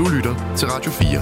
[0.00, 1.20] Du lytter til Radio 4.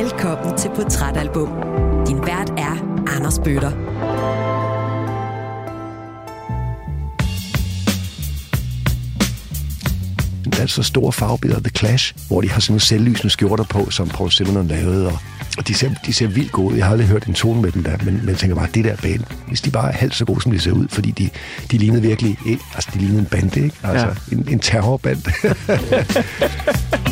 [0.00, 1.48] Velkommen til Portrætalbum.
[2.06, 3.70] Din vært er Anders Bøtter.
[10.58, 14.08] Er så store farvebilleder, The Clash, hvor de har sådan nogle selvlysende skjorter på, som
[14.08, 15.18] Paul Simon lavede, og
[15.58, 16.76] og de ser, de ser vildt gode ud.
[16.76, 18.84] Jeg har aldrig hørt en tone med dem der, men, men jeg tænker bare, det
[18.84, 21.30] der band, hvis de bare er halvt så gode, som de ser ud, fordi de,
[21.70, 22.38] de lignede virkelig,
[22.74, 23.76] altså de lignede en bande, ikke?
[23.82, 24.36] Altså ja.
[24.36, 25.22] en, en terrorband.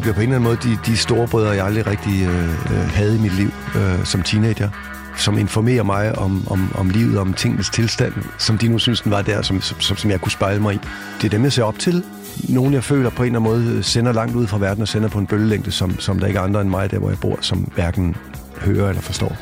[0.00, 2.48] de bliver på en eller anden måde de, de store brødre, jeg aldrig rigtig øh,
[2.48, 4.68] øh, havde i mit liv øh, som teenager
[5.16, 9.12] som informerer mig om, om, om livet, om tingens tilstand, som de nu synes, den
[9.12, 10.78] var der, som, som, som jeg kunne spejle mig i.
[11.16, 12.04] Det er dem, jeg ser op til.
[12.48, 14.88] Nogen, jeg føler på en eller anden måde øh, sender langt ud fra verden og
[14.88, 17.18] sender på en bølgelængde, som, som der ikke er andre end mig, der hvor jeg
[17.18, 18.16] bor, som hverken
[18.60, 19.36] hører eller forstår.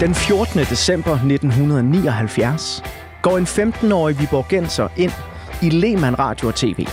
[0.00, 0.60] Den 14.
[0.60, 2.82] december 1979
[3.22, 5.12] går en 15-årig Viborgenser ind
[5.62, 6.86] i Lehmann Radio og TV.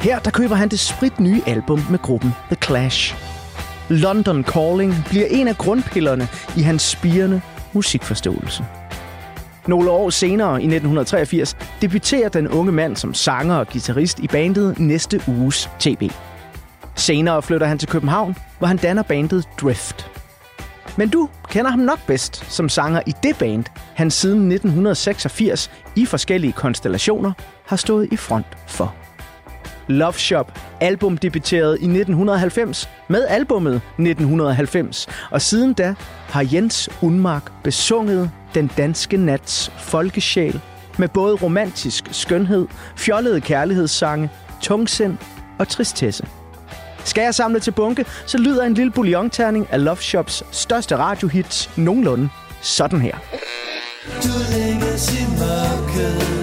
[0.00, 3.16] Her der køber han det sprit nye album med gruppen The Clash.
[3.88, 7.40] London Calling bliver en af grundpillerne i hans spirende
[7.72, 8.64] musikforståelse.
[9.66, 14.78] Nogle år senere, i 1983, debuterer den unge mand som sanger og guitarist i bandet
[14.78, 16.10] Næste Uges TV.
[16.94, 20.11] Senere flytter han til København, hvor han danner bandet Drift.
[20.96, 26.06] Men du kender ham nok bedst som sanger i det band, han siden 1986 i
[26.06, 27.32] forskellige konstellationer
[27.66, 28.94] har stået i front for.
[29.88, 35.94] Love Shop album debuteret i 1990 med albummet 1990, og siden da
[36.28, 40.60] har Jens Unmark besunget den danske nats folkesjæl
[40.98, 45.18] med både romantisk skønhed, fjollede kærlighedssange, tungsind
[45.58, 46.26] og tristesse.
[47.04, 51.70] Skal jeg samle til bunke, så lyder en lille bouillonterning af Love Shops største radiohits
[51.76, 52.28] nogenlunde
[52.60, 53.16] sådan her.
[54.22, 56.41] Du længes i mørket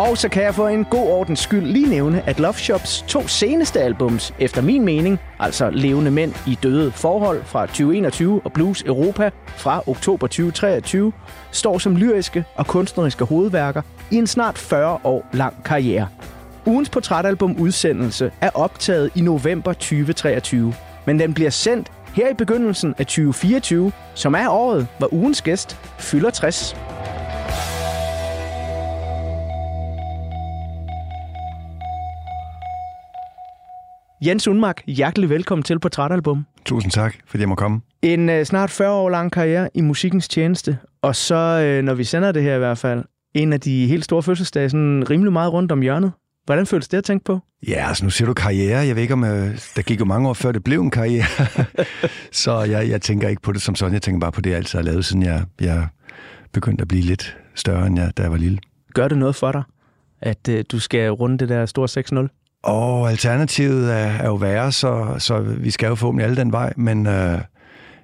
[0.00, 3.28] Og så kan jeg for en god ordens skyld lige nævne, at Love Shops to
[3.28, 8.82] seneste albums, efter min mening, altså Levende Mænd i Døde Forhold fra 2021 og Blues
[8.82, 11.12] Europa fra oktober 2023,
[11.50, 16.08] står som lyriske og kunstneriske hovedværker i en snart 40 år lang karriere.
[16.66, 20.74] Ugens portrætalbum udsendelse er optaget i november 2023,
[21.06, 25.78] men den bliver sendt her i begyndelsen af 2024, som er året, hvor ugens gæst
[25.98, 26.76] fylder 60.
[34.26, 36.46] Jens Unmark, hjertelig velkommen til Portrætalbum.
[36.64, 37.80] Tusind tak, fordi jeg må komme.
[38.02, 42.04] En uh, snart 40 år lang karriere i musikkens tjeneste, og så, uh, når vi
[42.04, 43.04] sender det her i hvert fald,
[43.34, 46.12] en af de helt store fødselsdage, sådan rimelig meget rundt om hjørnet.
[46.44, 47.38] Hvordan føles det at tænke på?
[47.68, 48.86] Ja, altså nu siger du karriere.
[48.86, 49.28] Jeg ved ikke, om uh,
[49.76, 51.26] der gik jo mange år før det blev en karriere.
[52.42, 53.94] så jeg, jeg tænker ikke på det som sådan.
[53.94, 55.88] Jeg tænker bare på det, jeg altid har lavet, siden jeg, jeg
[56.52, 58.58] begyndte at blive lidt større, end jeg, da jeg var lille.
[58.94, 59.62] Gør det noget for dig,
[60.20, 62.39] at uh, du skal runde det der store 6-0?
[62.62, 66.72] Og alternativet er, er jo værre, så, så vi skal jo forhåbentlig alle den vej,
[66.76, 67.40] men øh,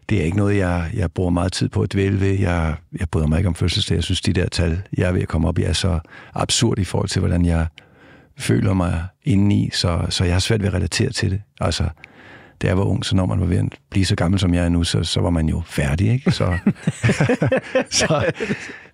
[0.08, 2.32] det er ikke noget, jeg, jeg bruger meget tid på at dvæle ved.
[2.32, 3.94] Jeg, jeg bryder mig ikke om fødselsdag.
[3.94, 5.98] Jeg synes, de der tal, jeg er ved at komme op i, er så
[6.34, 7.66] absurd i forhold til, hvordan jeg
[8.38, 11.42] føler mig indeni, så, så jeg har svært ved at relatere til det.
[11.60, 11.84] Altså,
[12.62, 14.64] da jeg var ung, så når man var ved at blive så gammel, som jeg
[14.64, 16.30] er nu, så, så var man jo færdig, ikke?
[16.30, 16.58] Så,
[17.90, 18.24] så,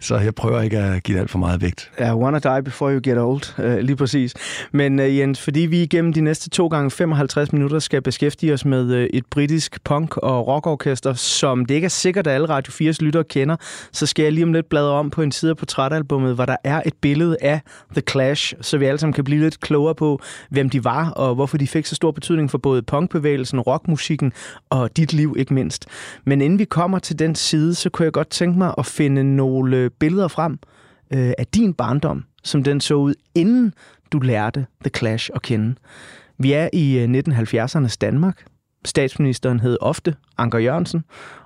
[0.01, 1.91] så jeg prøver ikke at give alt for meget vægt.
[1.99, 4.35] Ja, yeah, wanna die before you get old, uh, lige præcis.
[4.73, 8.65] Men uh, Jens, fordi vi igennem de næste to gange 55 minutter skal beskæftige os
[8.65, 12.91] med uh, et britisk punk- og rockorkester, som det ikke er sikkert, at alle Radio
[12.91, 13.57] 4's lyttere kender,
[13.93, 16.57] så skal jeg lige om lidt bladre om på en side af portrætalbummet, hvor der
[16.65, 17.61] er et billede af
[17.93, 20.21] The Clash, så vi alle sammen kan blive lidt klogere på,
[20.51, 24.33] hvem de var, og hvorfor de fik så stor betydning for både punkbevægelsen, rockmusikken
[24.71, 25.87] og dit liv ikke mindst.
[26.25, 29.37] Men inden vi kommer til den side, så kunne jeg godt tænke mig at finde
[29.37, 30.59] nogle øh, billeder frem
[31.13, 33.75] øh, af din barndom, som den så ud, inden
[34.13, 35.75] du lærte The Clash at kende.
[36.39, 38.45] Vi er i øh, 1970'ernes Danmark.
[38.85, 41.05] Statsministeren hed ofte Anker Jørgensen,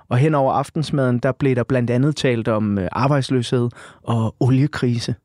[0.09, 3.69] og hen over aftensmaden, der blev der blandt andet talt om øh, arbejdsløshed
[4.03, 5.15] og oliekrise.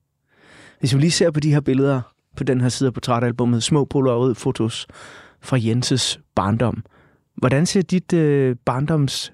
[0.81, 2.01] Hvis vi lige ser på de her billeder
[2.37, 4.87] på den her side af portrætalbummet, små polaroid-fotos
[5.43, 6.83] fra Jenses barndom.
[7.37, 9.33] Hvordan ser dit øh, barndoms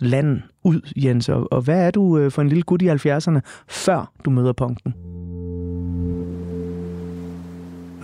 [0.00, 1.28] land ud, Jens?
[1.28, 4.52] Og, og hvad er du øh, for en lille gut i 70'erne, før du møder
[4.52, 4.94] punken?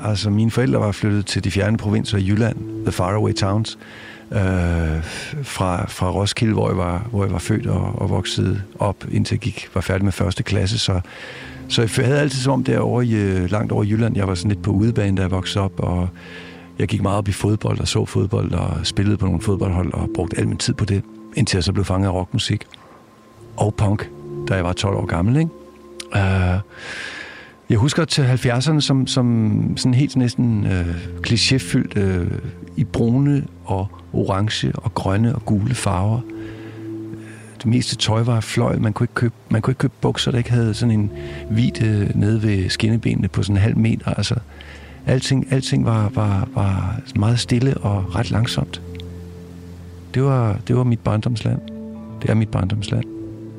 [0.05, 3.79] Altså, mine forældre var flyttet til de fjerne provinser i Jylland, the faraway towns,
[4.33, 4.39] øh,
[5.43, 9.35] fra, fra Roskilde, hvor jeg var, hvor jeg var født og, og vokset op, indtil
[9.35, 10.79] jeg gik, var færdig med første klasse.
[10.79, 11.01] Så,
[11.69, 14.35] så jeg havde altid som om derovre i, øh, langt over i Jylland, jeg var
[14.35, 16.09] sådan lidt på udebane, da jeg voksede op, og
[16.79, 20.09] jeg gik meget op i fodbold og så fodbold og spillede på nogle fodboldhold og
[20.15, 21.03] brugte al min tid på det,
[21.37, 22.65] indtil jeg så blev fanget af rockmusik
[23.57, 24.11] og punk,
[24.49, 25.37] da jeg var 12 år gammel.
[25.37, 25.51] Ikke?
[26.15, 26.61] Uh,
[27.71, 30.97] jeg husker til 70'erne som, som sådan helt næsten øh,
[31.27, 32.27] klichéfyldt øh,
[32.77, 36.21] i brune og orange og grønne og gule farver.
[37.59, 38.77] Det meste tøj var fløj.
[38.77, 41.11] Man kunne ikke købe, man kunne ikke købe bukser, der ikke havde sådan en
[41.51, 44.15] hvid øh, nede ved skinnebenene på sådan en halv meter.
[44.15, 44.35] Altså,
[45.07, 48.83] alting, alting var, var, var meget stille og ret langsomt.
[50.15, 51.61] Det var, det var mit barndomsland.
[52.23, 53.05] Det er mit barndomsland.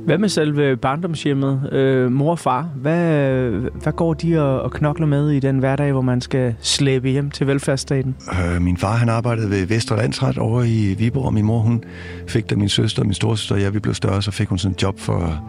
[0.06, 1.70] Hvad med selve barndomshjemmet?
[1.72, 3.50] Øh, mor og far, hvad,
[3.84, 7.32] hvad går de og, og knokler med i den hverdag, hvor man skal slæbe hjem
[7.32, 8.16] til velfærdsstaten?
[8.32, 11.84] Øh, min far han arbejdede ved Vestre Landsret over i Viborg, og min mor hun
[12.28, 14.58] fik, da min søster og min storesøster og jeg vi blev større, så fik hun
[14.58, 15.42] sådan en job for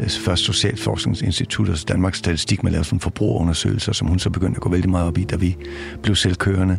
[0.00, 4.62] Øh, først Socialforskningsinstitut og Danmarks Statistik med lavet sådan forbrugerundersøgelser, som hun så begyndte at
[4.62, 5.56] gå vældig meget op i, da vi
[6.02, 6.78] blev selvkørende.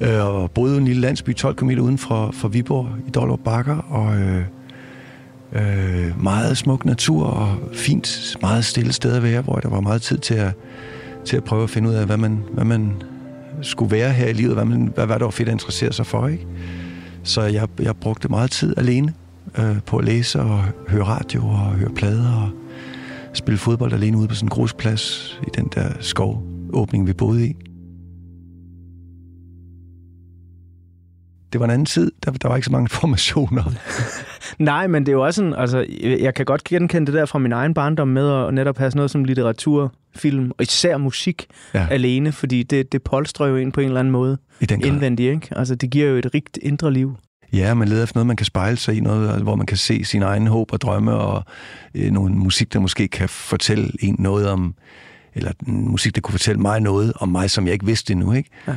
[0.00, 3.40] Øh, og boede i en lille landsby 12 km uden for, for Viborg i Dollerup
[3.44, 4.16] Bakker, og...
[4.16, 4.42] Øh,
[5.52, 10.02] Øh, meget smuk natur og fint, meget stille sted at være, hvor der var meget
[10.02, 10.52] tid til at,
[11.24, 13.02] til at prøve at finde ud af, hvad man, hvad man
[13.62, 16.06] skulle være her i livet, hvad, man, hvad var det var fedt at interessere sig
[16.06, 16.28] for.
[16.28, 16.46] Ikke?
[17.22, 19.14] Så jeg, jeg brugte meget tid alene
[19.58, 22.50] øh, på at læse og høre radio og høre plader og
[23.32, 27.56] spille fodbold alene ude på sådan en grusplads i den der skovåbning, vi boede i.
[31.52, 32.12] det var en anden tid.
[32.24, 33.64] Der, der var ikke så mange informationer.
[34.58, 37.38] Nej, men det er jo også sådan, altså, jeg kan godt genkende det der fra
[37.38, 41.46] min egen barndom med at netop have sådan noget som litteratur, film, og især musik
[41.74, 41.86] ja.
[41.90, 45.34] alene, fordi det, det polstrer jo ind på en eller anden måde I den indvendigt,
[45.34, 45.48] ikke?
[45.50, 47.16] Altså, det giver jo et rigt indre liv.
[47.52, 50.04] Ja, man leder efter noget, man kan spejle sig i, noget, hvor man kan se
[50.04, 51.44] sin egen håb og drømme, og
[51.94, 54.74] øh, nogle musik, der måske kan fortælle en noget om,
[55.34, 58.50] eller musik, der kunne fortælle mig noget om mig, som jeg ikke vidste endnu, ikke?
[58.68, 58.76] Ja.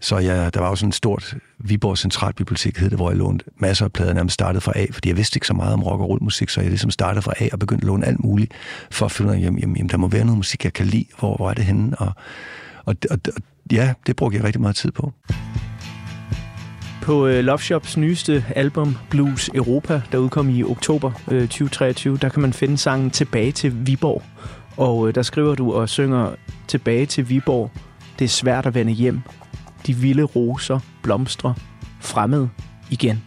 [0.00, 3.44] Så ja, der var jo sådan et stort Viborg Centralbibliotek, hed det, hvor jeg lånte
[3.56, 6.00] masser af plader, nærmest startede fra A, fordi jeg vidste ikke så meget om rock
[6.00, 8.52] og roll musik, så jeg ligesom startede fra A og begyndte at låne alt muligt,
[8.90, 11.06] for at finde ud af, jamen, jamen, der må være noget musik, jeg kan lide,
[11.18, 11.96] hvor, hvor er det henne?
[11.98, 12.12] Og,
[12.84, 13.42] og, og, og
[13.72, 15.12] ja, det brugte jeg rigtig meget tid på.
[17.10, 22.28] På øh, Love Shops nyeste album, Blues Europa, der udkom i oktober øh, 2023, der
[22.28, 24.22] kan man finde sangen Tilbage til Viborg.
[24.76, 26.34] Og øh, der skriver du og synger
[26.68, 27.70] Tilbage til Viborg.
[28.18, 29.20] Det er svært at vende hjem
[29.86, 31.54] de vilde roser blomstre
[32.00, 32.48] fremmed
[32.90, 33.22] igen.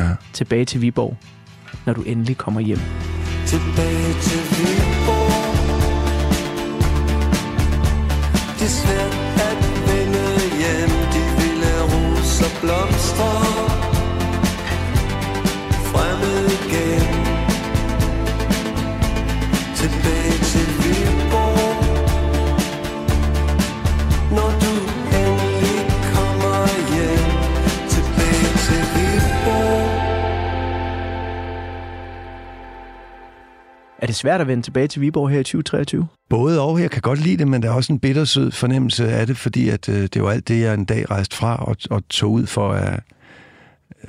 [0.00, 0.08] Ja.
[0.32, 1.16] Tilbage til Viborg,
[1.86, 2.80] når du endelig kommer hjem.
[3.46, 5.30] Tilbage til Viborg
[8.58, 8.99] Det er svært
[12.62, 13.49] roser blomstre
[34.20, 36.06] svært at vende tilbage til Viborg her i 2023?
[36.30, 36.80] Både og.
[36.80, 39.68] Jeg kan godt lide det, men der er også en bittersød fornemmelse af det, fordi
[39.68, 42.46] at, øh, det var alt det, jeg en dag rejste fra og, og tog ud
[42.46, 43.00] for at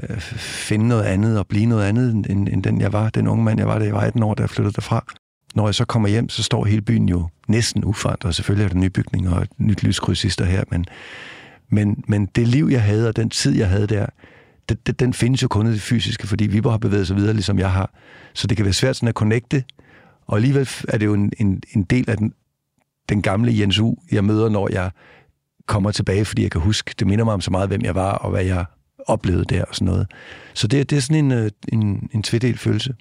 [0.03, 3.43] øh, finde noget andet og blive noget andet, end, end den jeg var, den unge
[3.43, 5.05] mand, jeg var, da jeg var 18 år, da jeg flyttede derfra.
[5.55, 8.35] Når jeg så kommer hjem, så står hele byen jo næsten uforandret.
[8.35, 10.85] Selvfølgelig er der nye bygninger og et nyt lyskryds her, men,
[11.69, 14.05] men, men det liv, jeg havde, og den tid, jeg havde der,
[14.69, 17.33] det, det, den findes jo kun i det fysiske, fordi Viborg har bevæget sig videre,
[17.33, 17.93] ligesom jeg har.
[18.33, 19.63] Så det kan være svært sådan at connecte
[20.31, 22.33] og alligevel er det jo en, en, en del af den,
[23.09, 24.91] den gamle Jens U, jeg møder, når jeg
[25.65, 28.11] kommer tilbage, fordi jeg kan huske, det minder mig om så meget, hvem jeg var,
[28.11, 28.65] og hvad jeg
[29.07, 30.07] oplevede der og sådan noget.
[30.53, 32.95] Så det, det er sådan en, øh, en, en tvedelt følelse.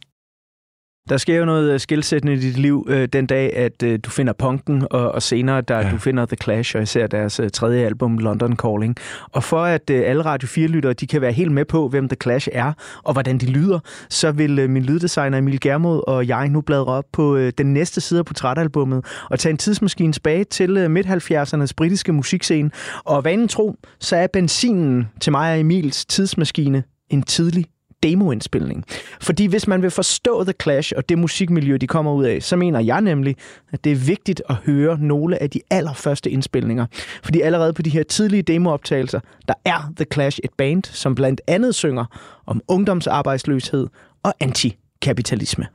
[1.11, 4.11] Der sker jo noget øh, skilsættende i dit liv øh, den dag, at øh, du
[4.11, 5.91] finder punken, og, og senere, da ja.
[5.91, 8.97] du finder The Clash, og især deres øh, tredje album, London Calling.
[9.33, 12.17] Og for at øh, alle Radio 4-lyttere, de kan være helt med på, hvem The
[12.23, 16.49] Clash er, og hvordan de lyder, så vil øh, min lyddesigner Emil Germod og jeg
[16.49, 20.45] nu bladre op på øh, den næste side af portrætalbummet, og tage en tidsmaskine tilbage
[20.45, 22.71] til øh, midt-70'ernes britiske musikscene.
[23.05, 27.67] Og vanen tro, så er benzinen til mig og Emils tidsmaskine en tidlig
[28.03, 28.85] demoindspilning.
[29.21, 32.57] Fordi hvis man vil forstå The Clash og det musikmiljø, de kommer ud af, så
[32.57, 33.37] mener jeg nemlig,
[33.73, 36.87] at det er vigtigt at høre nogle af de allerførste indspilninger.
[37.23, 41.41] Fordi allerede på de her tidlige demooptagelser, der er The Clash et band, som blandt
[41.47, 42.05] andet synger
[42.47, 43.87] om ungdomsarbejdsløshed
[44.23, 45.67] og antikapitalisme.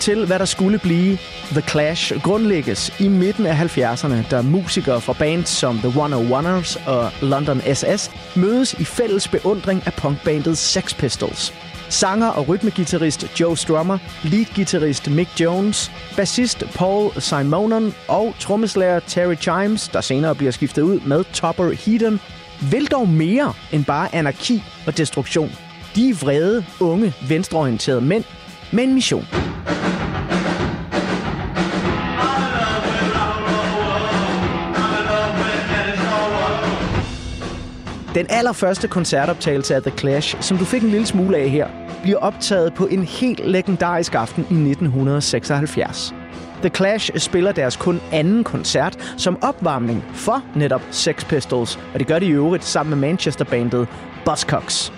[0.00, 1.18] Til, hvad der skulle blive
[1.50, 7.10] The Clash, grundlægges i midten af 70'erne, da musikere fra bands som The 101ers og
[7.22, 11.54] London SS mødes i fælles beundring af punkbandet Sex Pistols.
[11.88, 19.88] Sanger og rytmegitarrist Joe Strummer, leadgitarrist Mick Jones, bassist Paul Simonon og trommeslager Terry Chimes,
[19.88, 22.20] der senere bliver skiftet ud med Topper Heaton,
[22.70, 25.52] vil dog mere end bare anarki og destruktion.
[25.94, 28.24] De er vrede, unge, venstreorienterede mænd
[28.72, 29.26] med en mission.
[38.14, 41.68] Den allerførste koncertoptagelse af The Clash, som du fik en lille smule af her,
[42.02, 46.14] bliver optaget på en helt legendarisk aften i 1976.
[46.60, 52.06] The Clash spiller deres kun anden koncert som opvarmning for netop Sex Pistols, og det
[52.06, 53.88] gør de i øvrigt sammen med Manchester-bandet
[54.24, 54.92] Buzzcocks.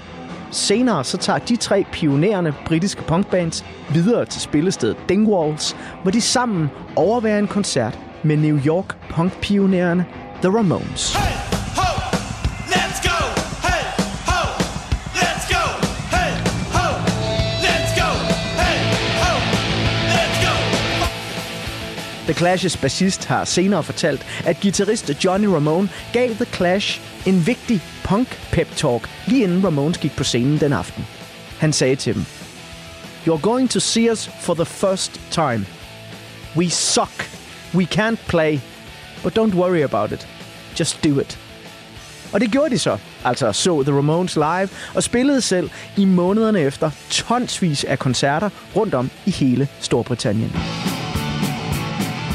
[0.51, 6.71] Senere så tager de tre pionerende britiske punkbands videre til spillestedet Dingwalls, hvor de sammen
[6.97, 10.05] overværer en koncert med New York punkpionererne
[10.43, 11.17] The Ramones.
[11.17, 11.52] Hey!
[22.27, 27.81] The Clash's bassist har senere fortalt, at guitarist Johnny Ramone gav The Clash en vigtig
[28.05, 31.07] punk-pep-talk, lige inden Ramones gik på scenen den aften.
[31.59, 32.25] Han sagde til dem,
[33.27, 35.67] You're going to see us for the first time.
[36.57, 37.29] We suck.
[37.75, 38.59] We can't play.
[39.23, 40.29] But don't worry about it.
[40.81, 41.39] Just do it.
[42.33, 42.99] Og det gjorde de så.
[43.25, 48.95] Altså så The Ramones live og spillede selv i månederne efter tonsvis af koncerter rundt
[48.95, 50.53] om i hele Storbritannien.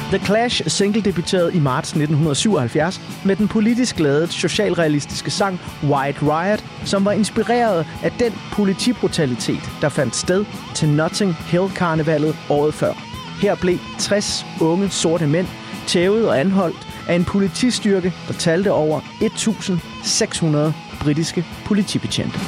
[0.10, 6.64] The Clash single debuterede i marts 1977 med den politisk ladede socialrealistiske sang White Riot,
[6.86, 10.46] som var inspireret af den politibrutalitet, der fandt sted
[10.76, 12.94] til Notting Hill-karnevalet året før.
[13.42, 15.48] Her blev 60 unge sorte mænd
[15.88, 22.40] tævet og anholdt af en politistyrke, der talte over 1.600 britiske politibetjente.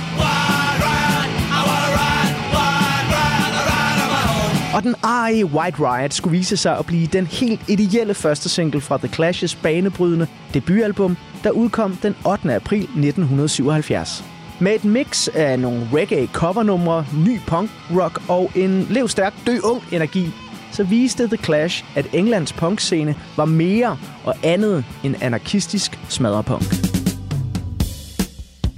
[4.80, 8.82] Og den arige White Riot skulle vise sig at blive den helt ideelle første single
[8.82, 12.54] fra The Clash's banebrydende debutalbum, der udkom den 8.
[12.54, 14.24] april 1977.
[14.60, 19.60] Med et mix af nogle reggae covernumre, ny punk rock og en lev stærk dø
[19.64, 20.32] ung energi,
[20.72, 26.89] så viste The Clash, at Englands punkscene var mere og andet end anarkistisk smadrepunk.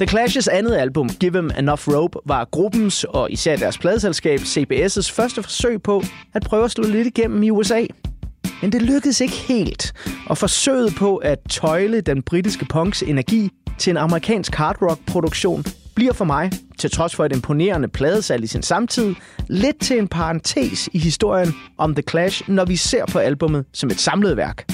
[0.01, 5.13] The Clash's andet album, Give Them Enough Rope, var gruppens og især deres pladeselskab CBS'
[5.13, 6.03] første forsøg på
[6.33, 7.85] at prøve at slå lidt igennem i USA.
[8.61, 9.93] Men det lykkedes ikke helt,
[10.27, 15.65] og forsøget på at tøjle den britiske punks energi til en amerikansk hard rock produktion
[15.95, 19.15] bliver for mig, til trods for et imponerende pladesalg i sin samtid,
[19.47, 23.89] lidt til en parentes i historien om The Clash, når vi ser på albummet som
[23.89, 24.65] et samlet værk.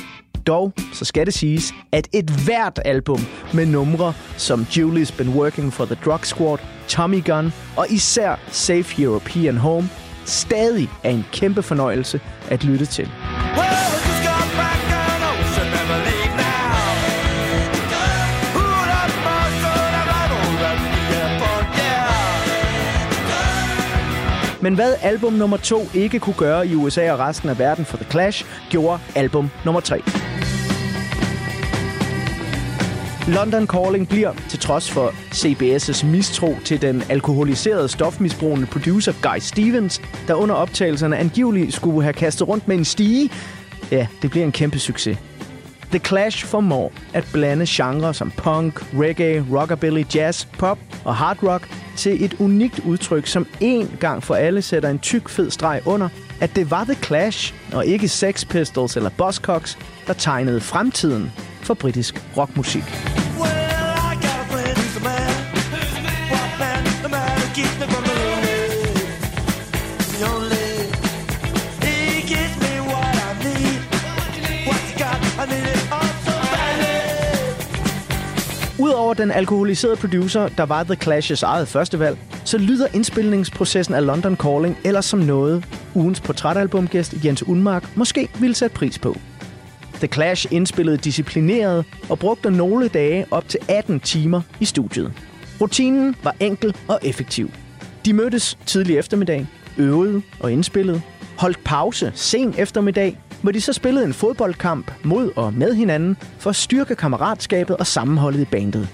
[0.48, 3.20] Dog, så skal det siges, at et hvert album
[3.54, 9.04] med numre som Julie's Been Working for the Drug Squad, Tommy Gun og især Safe
[9.04, 9.90] European Home
[10.26, 13.10] stadig er en kæmpe fornøjelse at lytte til.
[24.62, 27.98] Men hvad album nummer to ikke kunne gøre i USA og resten af verden for
[27.98, 30.02] The Clash, gjorde album nummer 3.
[33.28, 40.02] London Calling bliver, til trods for CBS' mistro til den alkoholiserede stofmisbrugende producer Guy Stevens,
[40.28, 43.30] der under optagelserne angiveligt skulle have kastet rundt med en stige,
[43.92, 45.18] ja, det bliver en kæmpe succes.
[45.90, 51.70] The Clash formår at blande genrer som punk, reggae, rockabilly, jazz, pop og hard rock
[51.96, 56.10] til et unikt udtryk, som en gang for alle sætter en tyk fed streg under,
[56.42, 59.78] at det var The Clash, og ikke Sex Pistols eller Buzzcocks,
[60.08, 63.27] der tegnede fremtiden for britisk rockmusik.
[78.98, 84.36] Udover den alkoholiserede producer, der var The Clash's eget førstevalg, så lyder indspilningsprocessen af London
[84.36, 89.16] Calling eller som noget, ugens portrætalbumgæst Jens Unmark måske ville sætte pris på.
[89.94, 95.14] The Clash indspillede disciplineret og brugte nogle dage op til 18 timer i studiet.
[95.62, 97.52] Rutinen var enkel og effektiv.
[98.06, 101.02] De mødtes tidlig eftermiddag, øvede og indspillede,
[101.38, 106.50] holdt pause sen eftermiddag, hvor de så spillede en fodboldkamp mod og med hinanden for
[106.50, 108.90] at styrke kammeratskabet og sammenholdet i bandet.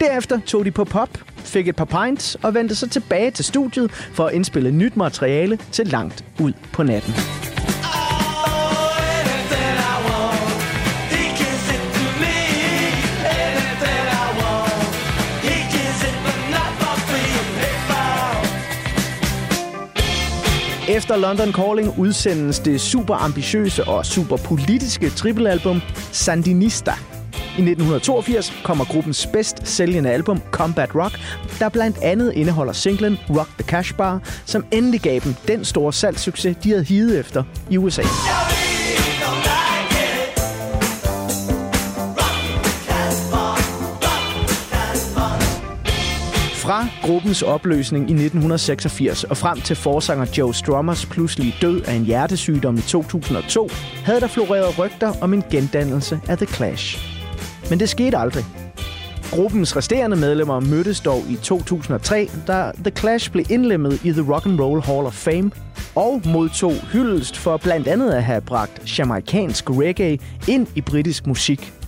[0.00, 3.90] Derefter tog de på pop, fik et par pints og vendte så tilbage til studiet
[3.92, 7.41] for at indspille nyt materiale til langt ud på natten.
[20.96, 25.80] Efter London Calling udsendes det super ambitiøse og super politiske triplealbum
[26.12, 26.90] Sandinista.
[27.32, 31.18] I 1982 kommer gruppens bedst sælgende album Combat Rock,
[31.58, 35.92] der blandt andet indeholder singlen Rock the Cash Bar, som endelig gav dem den store
[35.92, 38.02] salgssucces, de havde higet efter i USA.
[46.62, 52.04] Fra gruppens opløsning i 1986 og frem til forsanger Joe Strummers pludselige død af en
[52.04, 53.68] hjertesygdom i 2002,
[54.04, 56.98] havde der floreret rygter om en gendannelse af The Clash.
[57.70, 58.44] Men det skete aldrig.
[59.30, 64.46] Gruppens resterende medlemmer mødtes dog i 2003, da The Clash blev indlemmet i The Rock
[64.46, 65.50] and Roll Hall of Fame
[65.94, 71.81] og modtog hyldest for blandt andet at have bragt jamaikansk reggae ind i britisk musik.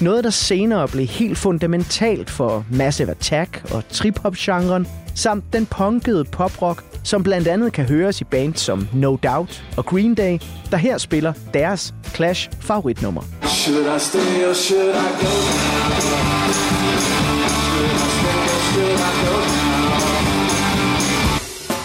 [0.00, 6.84] Noget, der senere blev helt fundamentalt for Massive Attack og trip-hop-genren, samt den punkede poprock,
[7.04, 10.38] som blandt andet kan høres i bands som No Doubt og Green Day,
[10.70, 13.22] der her spiller deres Clash favoritnummer.
[13.42, 15.30] Should I stay or should I go?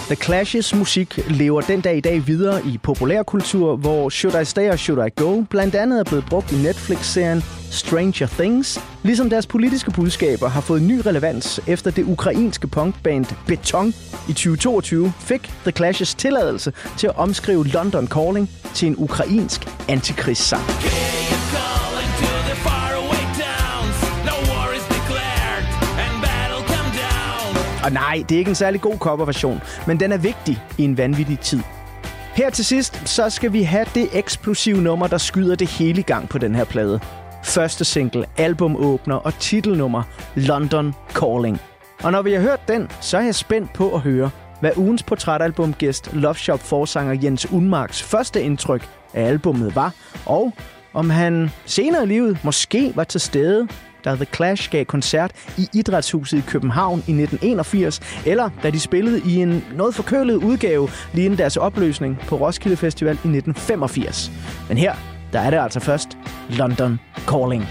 [0.08, 4.70] The Clash's musik lever den dag i dag videre i populærkultur, hvor Should I Stay
[4.70, 9.48] or Should I Go blandt andet er blevet brugt i Netflix-serien Stranger Things, ligesom deres
[9.48, 13.88] politiske budskaber har fået ny relevans efter det ukrainske punkband Beton
[14.30, 20.64] i 2022 fik The Clash's tilladelse til at omskrive London Calling til en ukrainsk antikrigssang.
[27.84, 30.98] Og nej, det er ikke en særlig god coverversion, men den er vigtig i en
[30.98, 31.60] vanvittig tid.
[32.36, 36.04] Her til sidst, så skal vi have det eksplosive nummer, der skyder det hele i
[36.04, 37.00] gang på den her plade.
[37.44, 40.04] Første single, albumåbner og titelnummer
[40.36, 41.62] London Calling.
[42.04, 44.30] Og når vi har hørt den, så er jeg spændt på at høre,
[44.60, 49.94] hvad ugens portrætalbumgæst Love Shop forsanger Jens Unmarks første indtryk af albummet var,
[50.26, 50.54] og
[50.94, 53.68] om han senere i livet måske var til stede
[54.06, 59.22] da The Clash gav koncert i Idrætshuset i København i 1981, eller da de spillede
[59.26, 64.32] i en noget forkølet udgave lige inden deres opløsning på Roskilde Festival i 1985.
[64.70, 64.96] Men her,
[65.34, 66.18] der er det altså først
[66.50, 67.68] London Calling.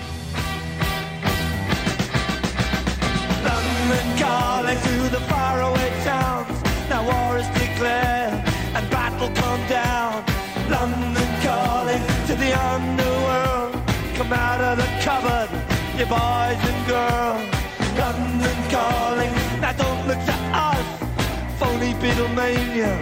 [5.13, 6.57] The faraway towns.
[6.89, 8.33] Now war is declared
[8.77, 10.25] and battle come down.
[10.71, 13.73] London calling to the underworld.
[14.17, 15.51] Come out of the cupboard
[15.99, 17.45] you boys and girls.
[17.99, 20.87] London calling, now don't look to us.
[21.59, 23.02] Phony Beatlemania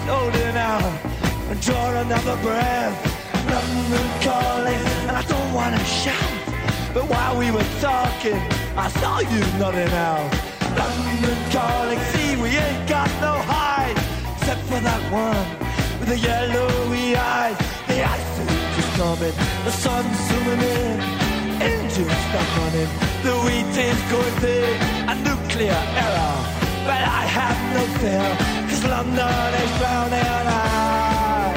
[0.00, 0.82] Quit holding out
[1.50, 2.96] and draw another breath.
[3.50, 6.32] London calling, and I don't want to shout.
[6.94, 8.40] But while we were talking,
[8.76, 10.30] I saw you nodding out.
[10.78, 13.98] London calling, see we ain't got no hide,
[14.36, 15.46] except for that one
[15.98, 17.58] with the yellowy eyes.
[17.88, 19.34] The ice is just coming,
[19.64, 21.00] the sun's zooming in,
[21.60, 22.90] engines stop running,
[23.26, 26.59] the wheat is going big, a nuclear error.
[26.90, 28.28] But I have no fear,
[28.68, 31.54] cause London is drowning I,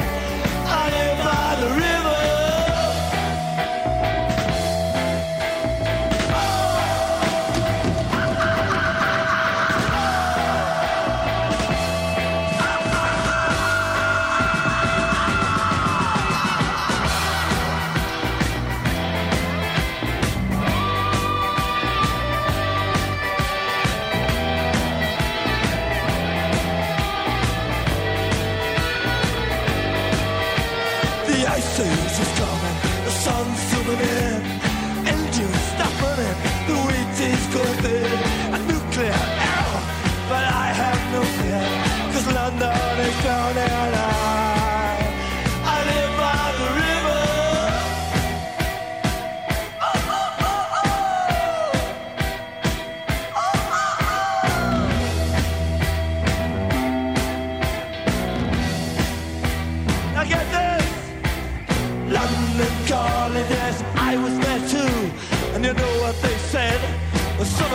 [0.64, 2.13] I live by the river.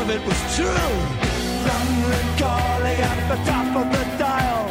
[0.10, 0.92] Well, of it was true.
[1.70, 4.66] London calling at the top of the dial.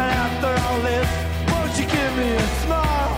[0.00, 1.08] And after all this,
[1.50, 3.14] won't you give me a smile?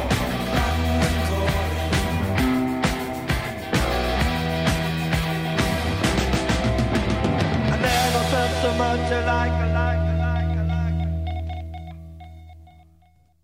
[7.73, 10.05] I never felt so much alike, alike.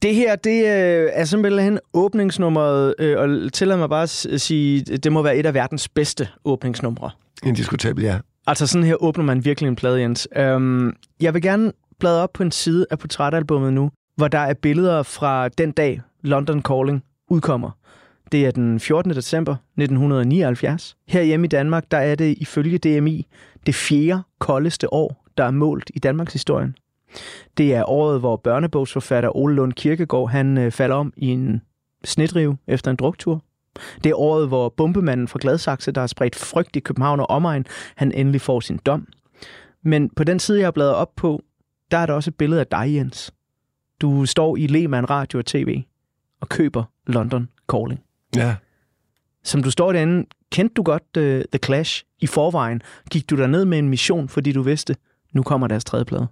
[0.02, 5.12] Det her, det øh, er simpelthen åbningsnummeret, øh, og tillad mig bare at sige, det
[5.12, 7.10] må være et af verdens bedste åbningsnumre.
[7.44, 8.18] Indiskutabelt, ja.
[8.46, 10.28] Altså sådan her åbner man virkelig en plade, Jens.
[10.36, 14.54] Øhm, jeg vil gerne bladre op på en side af portrætalbummet nu, hvor der er
[14.54, 17.70] billeder fra den dag, London Calling udkommer.
[18.32, 19.10] Det er den 14.
[19.10, 20.96] december 1979.
[21.08, 23.26] Her hjemme i Danmark, der er det ifølge DMI
[23.66, 26.74] det fjerde koldeste år, der er målt i Danmarks historien.
[27.56, 31.62] Det er året, hvor børnebogsforfatter Ole Lund Kirkegaard han øh, falder om i en
[32.04, 33.42] snedrive efter en druktur.
[34.04, 37.64] Det er året, hvor bombemanden fra Gladsaxe, der har spredt frygt i København og omegn,
[37.96, 39.06] han endelig får sin dom.
[39.84, 41.42] Men på den side, jeg har bladret op på,
[41.90, 43.32] der er der også et billede af dig, Jens.
[44.00, 45.82] Du står i Lehmann Radio og TV
[46.40, 48.00] og køber London Calling.
[48.36, 48.56] Ja,
[49.44, 52.82] Som du står derinde, kendte du godt uh, The Clash i forvejen?
[53.10, 54.96] Gik du der ned med en mission, fordi du vidste,
[55.32, 56.28] nu kommer deres tredje plade?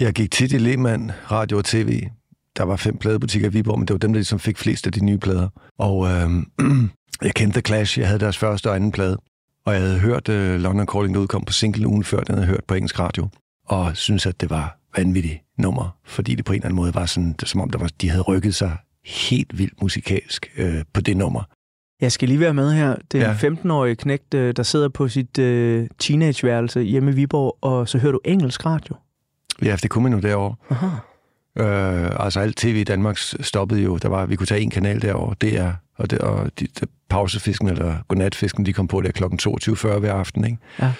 [0.00, 2.08] Jeg gik tit i Lehmann, radio og tv.
[2.58, 4.92] Der var fem pladebutikker i Viborg, men det var dem, der ligesom fik flest af
[4.92, 5.48] de nye plader.
[5.78, 6.30] Og øh,
[7.26, 7.98] jeg kendte The Clash.
[7.98, 9.18] Jeg havde deres første og anden plade.
[9.66, 12.46] Og jeg havde hørt øh, London Calling, der udkom på single ugen før, den havde
[12.46, 13.28] hørt på engelsk radio.
[13.66, 17.06] Og synes at det var vanvittigt nummer, fordi det på en eller anden måde var
[17.06, 21.00] sådan, det, som om der var, de havde rykket sig helt vildt musikalsk øh, på
[21.00, 21.42] det nummer.
[22.00, 22.96] Jeg skal lige være med her.
[23.12, 23.46] Det er Ja.
[23.48, 27.98] en 15-årig knægt, øh, der sidder på sit uh, teenageværelse hjemme i Viborg, og så
[27.98, 28.94] hører du engelsk radio.
[29.62, 30.54] Ja, det kunne man jo derovre.
[30.70, 30.86] Aha.
[31.58, 33.96] Øh, altså alt tv i Danmark stoppede jo.
[33.96, 37.68] Der var, vi kunne tage en kanal derovre, DR, og, det, og de, de, pausefisken
[37.68, 39.24] eller godnatfisken, de kom på der kl.
[39.24, 40.44] 22.40 hver aften.
[40.44, 40.58] Ikke?
[40.82, 40.92] Ja.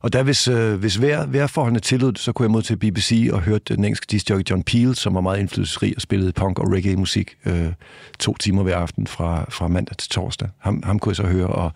[0.00, 3.40] Og der, hvis, øh, hvis vejr, vejrforholdene tillod så kunne jeg mod til BBC og
[3.40, 7.34] hørte den engelske discjockey John Peel, som var meget indflydelsesrig og spillede punk og reggae-musik
[7.46, 7.72] øh,
[8.18, 10.48] to timer hver aften fra, fra mandag til torsdag.
[10.58, 11.72] Ham, ham kunne jeg så høre og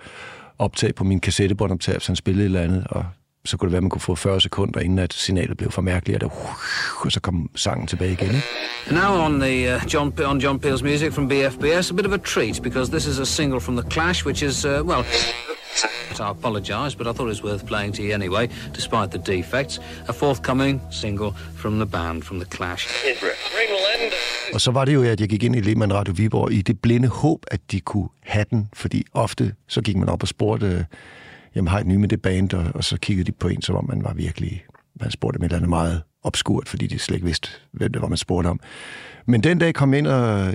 [0.58, 3.04] optage på min kassettebåndoptager, hvis han spillede et eller andet, og
[3.48, 5.82] så kunne det være, at man kunne få 40 sekunder, inden at signalet blev for
[5.82, 6.36] mærkeligt, og, der,
[7.04, 8.26] og så kom sangen tilbage igen.
[8.26, 8.42] Ikke?
[8.90, 12.18] Now on the uh, John on John Peel's music from BFBS, a bit of a
[12.18, 15.04] treat because this is a single from the Clash, which is uh, well.
[16.20, 19.80] I apologise, but I thought it was worth playing to you anyway, despite the defects.
[20.08, 22.88] A forthcoming single from the band, from the Clash.
[24.54, 26.80] Og så var det jo, at jeg gik ind i Lehmann Radio Viborg i det
[26.80, 30.86] blinde håb, at de kunne have den, fordi ofte så gik man op og spurgte,
[31.58, 33.62] jamen har I et nye med det band, og, og så kiggede de på en,
[33.62, 34.64] som om man var virkelig,
[35.00, 38.02] man spurgte med et eller andet meget obskurt, fordi de slet ikke vidste, hvem det
[38.02, 38.60] var, man spurgte om.
[39.26, 40.52] Men den dag kom jeg ind og,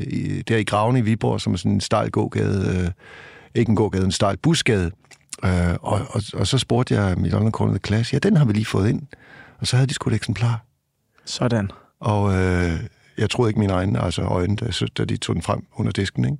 [0.47, 2.91] der i Graven i Viborg, som er sådan en stejl gågade, øh,
[3.55, 4.91] ikke en gågade, en stejl busgade,
[5.45, 8.65] øh, og, og, og, så spurgte jeg mit The Clash, ja, den har vi lige
[8.65, 9.01] fået ind.
[9.59, 10.65] Og så havde de sgu et eksemplar.
[11.25, 11.69] Sådan.
[11.99, 12.79] Og øh,
[13.17, 15.91] jeg troede ikke mine egne altså øjne, da, så- da de tog den frem under
[15.91, 16.25] disken.
[16.25, 16.37] Ikke?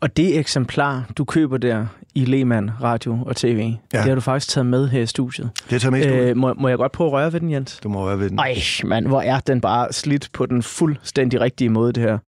[0.00, 3.58] Og det eksemplar, du køber der i Lehmann Radio og TV,
[3.92, 3.98] ja.
[3.98, 5.50] det har du faktisk taget med her i studiet.
[5.70, 7.80] Det tager med øh, Øh, må, må jeg godt prøve at røre ved den, Jens?
[7.82, 8.38] Du må være ved den.
[8.38, 12.18] Ej, mand, hvor er den bare slidt på den fuldstændig rigtige måde, det her.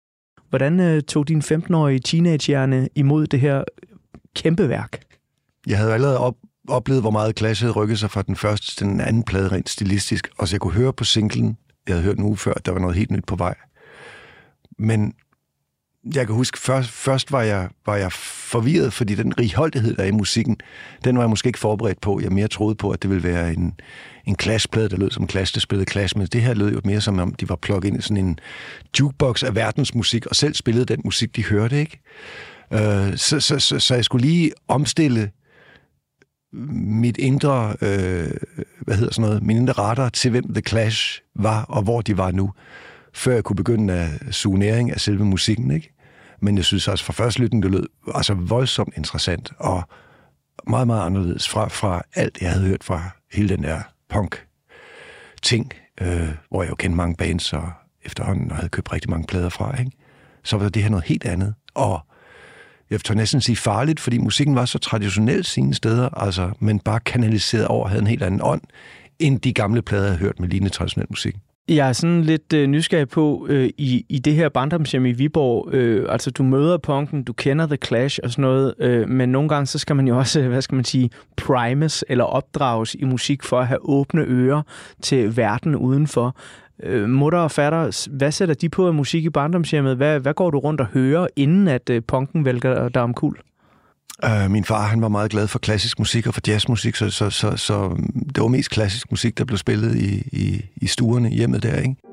[0.48, 3.64] Hvordan øh, tog din 15-årige teenagehjerne imod det her
[4.36, 5.02] kæmpe værk?
[5.66, 6.34] Jeg havde allerede op,
[6.68, 9.68] oplevet, hvor meget Clash havde rykket sig fra den første til den anden plade rent
[9.68, 10.28] stilistisk.
[10.38, 11.56] Og så jeg kunne høre på singlen,
[11.88, 13.54] jeg havde hørt en uge før, at der var noget helt nyt på vej.
[14.78, 15.14] Men
[16.04, 20.06] jeg kan huske, først, først var, jeg, var jeg forvirret, fordi den righoldighed, der er
[20.06, 20.56] i musikken,
[21.04, 22.20] den var jeg måske ikke forberedt på.
[22.22, 23.74] Jeg mere troede på, at det ville være en,
[24.26, 26.80] en klassplade, der lød som en klasse, der spillede klasse, men det her lød jo
[26.84, 28.38] mere som om, de var plukket ind i sådan en
[29.00, 32.00] jukebox af verdensmusik, og selv spillede den musik, de hørte, ikke?
[32.72, 35.30] Øh, så, så, så, så jeg skulle lige omstille
[36.52, 38.30] mit indre, øh,
[38.80, 42.18] hvad hedder sådan noget, min indre radar til, hvem The Clash var, og hvor de
[42.18, 42.52] var nu,
[43.12, 45.94] før jeg kunne begynde at suge næring af selve musikken, ikke?
[46.40, 49.82] Men jeg synes også, fra første lytten, det lød altså voldsomt interessant, og
[50.68, 56.28] meget, meget anderledes fra, fra alt, jeg havde hørt fra hele den der punk-ting, øh,
[56.48, 57.72] hvor jeg jo kendte mange bands, og
[58.04, 59.92] efterhånden og havde købt rigtig mange plader fra, ikke?
[60.44, 61.54] så var det her noget helt andet.
[61.74, 62.00] Og
[62.90, 67.00] jeg tør næsten sige farligt, fordi musikken var så traditionel sine steder, altså, men bare
[67.00, 68.62] kanaliseret over, havde en helt anden ånd,
[69.18, 71.36] end de gamle plader, jeg havde hørt med lignende traditionel musik.
[71.70, 75.74] Jeg er sådan lidt øh, nysgerrig på, øh, i, i det her barndomshjem i Viborg,
[75.74, 79.48] øh, altså du møder punken, du kender The Clash og sådan noget, øh, men nogle
[79.48, 83.42] gange så skal man jo også, hvad skal man sige, primes eller opdrages i musik
[83.42, 84.62] for at have åbne ører
[85.02, 86.36] til verden udenfor.
[86.82, 89.96] Øh, mutter og fatter, hvad sætter de på af musik i barndomshjemmet?
[89.96, 93.14] Hvad, hvad går du rundt og hører, inden at øh, punken vælger dig om
[94.24, 97.30] Øh, min far han var meget glad for klassisk musik og for jazzmusik, så, så,
[97.30, 97.96] så, så
[98.34, 101.76] det var mest klassisk musik, der blev spillet i, i, i stuerne hjemme hjemmet der,
[101.76, 102.09] ikke?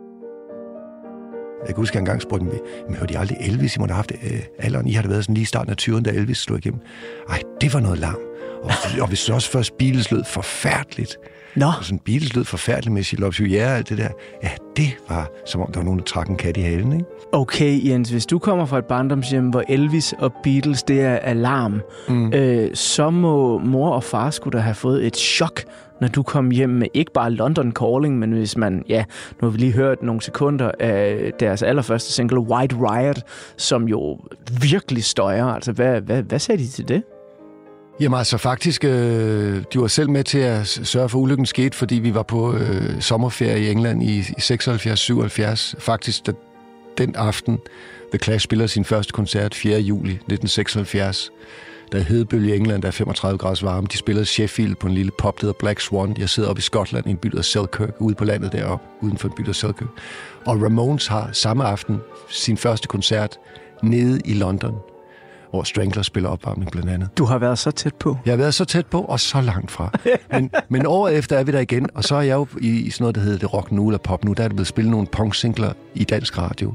[1.68, 2.54] Jeg kan huske, at jeg engang spurgte dem,
[2.88, 3.76] men hørte de aldrig Elvis?
[3.76, 4.88] I måtte have haft øh, alderen.
[4.88, 6.82] I har det været sådan lige i starten af 20'erne, da Elvis slog igennem.
[7.30, 8.20] Ej, det var noget larm.
[8.64, 11.18] Og, og hvis også først Beatles lød forfærdeligt,
[11.56, 11.66] Nå.
[11.66, 14.10] og sådan Beatles lød forfærdeligt med She Loves You og alt det der,
[14.44, 17.06] ja, det var som om, der var nogen, der trak en kat i halen, ikke?
[17.32, 21.82] Okay, Jens, hvis du kommer fra et barndomshjem, hvor Elvis og Beatles, det er alarm,
[22.10, 22.34] mm.
[22.34, 25.64] øh, så må mor og far skulle da have fået et chok,
[26.02, 29.04] når du kom hjem med ikke bare London Calling, men hvis man, ja,
[29.42, 33.22] nu har vi lige hørt nogle sekunder af deres allerførste single, White Riot,
[33.58, 34.20] som jo
[34.62, 35.46] virkelig støjer.
[35.46, 37.04] Altså, hvad, hvad, hvad sagde de til det?
[38.00, 41.78] Jamen altså faktisk, øh, de var selv med til at sørge for, at ulykken skete,
[41.78, 45.74] fordi vi var på øh, sommerferie i England i, i 76-77.
[45.80, 46.32] Faktisk da,
[46.98, 47.60] den aften,
[48.12, 49.80] The Clash spiller sin første koncert 4.
[49.80, 51.32] juli 1976.
[51.92, 53.88] Der er hedebølge i England, der er 35 grader varme.
[53.92, 56.16] De spillede Sheffield på en lille pub, der hedder Black Swan.
[56.20, 59.18] Jeg sidder oppe i Skotland i en by, der Selkirk, ude på landet deroppe, uden
[59.18, 59.90] for en by, der Selkirk.
[60.46, 61.98] Og Ramones har samme aften
[62.30, 63.38] sin første koncert
[63.84, 64.76] nede i London
[65.50, 67.10] hvor Strangler spiller opvarmning blandt andet.
[67.18, 68.18] Du har været så tæt på.
[68.26, 69.92] Jeg har været så tæt på, og så langt fra.
[70.32, 72.90] Men, men året efter er vi der igen, og så er jeg jo i, i
[72.90, 74.34] sådan noget, der hedder det rock nu eller pop nu.
[74.34, 76.74] Der er det blevet spillet nogle punk-singler i dansk radio.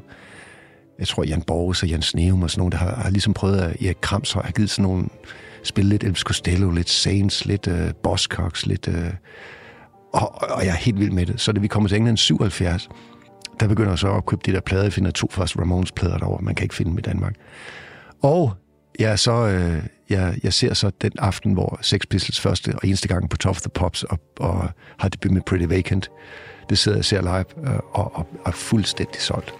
[1.02, 3.58] Jeg tror, Jan Borges og Jan Sneum og sådan nogle, der har, har ligesom prøvet
[3.58, 3.82] at...
[3.82, 5.04] Erik Krams har givet sådan nogle...
[5.64, 8.88] Spille lidt Elvis Costello, lidt Saints, lidt øh, uh, Bosscocks, lidt...
[8.88, 8.94] Uh,
[10.12, 11.40] og, og jeg er helt vild med det.
[11.40, 12.88] Så da vi kommer til England 77,
[13.60, 14.82] der begynder jeg så at købe de der plader.
[14.82, 17.34] Jeg finder to første Ramones-plader derovre, man kan ikke finde dem i Danmark.
[18.22, 18.52] Og
[19.00, 23.08] ja, så, øh, jeg, jeg ser så den aften, hvor Sex Pistols første og eneste
[23.08, 26.10] gang på Top of the Pops og, og har debut med Pretty Vacant.
[26.68, 29.54] Det sidder jeg ser live øh, og, og, og er fuldstændig solgt.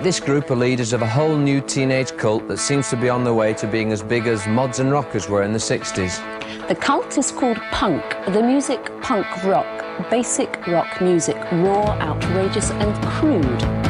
[0.00, 3.24] This group are leaders of a whole new teenage cult that seems to be on
[3.24, 6.68] the way to being as big as mods and rockers were in the 60s.
[6.68, 8.04] The cult is called punk.
[8.26, 9.66] The music, punk rock.
[10.08, 13.87] Basic rock music, raw, outrageous, and crude.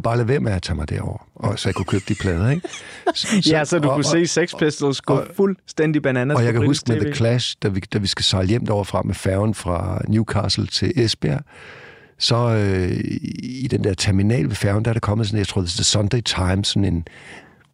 [0.00, 2.14] Kunne bare lade være med at tage mig derover, og så jeg kunne købe de
[2.14, 2.68] plader, ikke?
[3.14, 6.52] Så, ja, så du og, kunne og, se Sex Pistols gå fuldstændig bananas Og jeg
[6.52, 9.14] kan huske med The Clash, da vi, da vi skal sejle hjem derovre fra med
[9.14, 11.40] færgen fra Newcastle til Esbjerg,
[12.18, 13.00] så øh,
[13.42, 15.84] i den der terminal ved færgen, der er der kommet sådan, jeg tror, det er
[15.84, 17.04] Sunday Times, sådan en,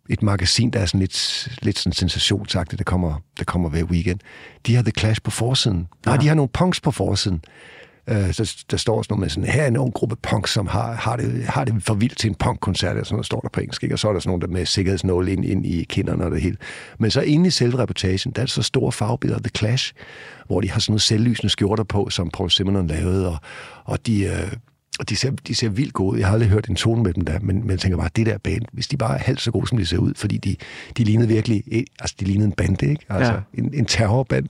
[0.08, 4.20] et magasin, der er sådan lidt, lidt sådan sensationsagtigt, der kommer, der kommer hver weekend.
[4.66, 5.88] De har The Clash på forsiden.
[6.06, 6.20] Nej, ja.
[6.20, 7.42] de har nogle punks på forsiden.
[8.08, 10.66] Øh, så der står sådan noget med sådan, her er en ung gruppe punk, som
[10.66, 13.48] har, har, det, har det for vildt til en punkkoncert, og sådan noget står der
[13.48, 13.94] på engelsk, ikke?
[13.94, 16.42] og så er der sådan nogle der med sikkerhedsnål ind, ind i kinderne og det
[16.42, 16.56] hele.
[16.98, 19.92] Men så inde i selve reportagen, der er så store farvebilleder af The Clash,
[20.46, 23.38] hvor de har sådan nogle selvlysende skjorter på, som Paul Simonon lavede, og,
[23.84, 24.52] og de, øh,
[24.98, 26.18] og de ser, de ser vildt gode ud.
[26.18, 28.26] Jeg har aldrig hørt en tone med dem der, men, men jeg tænker bare, det
[28.26, 30.56] der band, hvis de bare er halvt så gode, som de ser ud, fordi de,
[30.96, 31.62] de lignede virkelig,
[31.98, 33.06] altså de lignede en bande, ikke?
[33.08, 33.40] Altså ja.
[33.54, 34.48] en, en terrorband.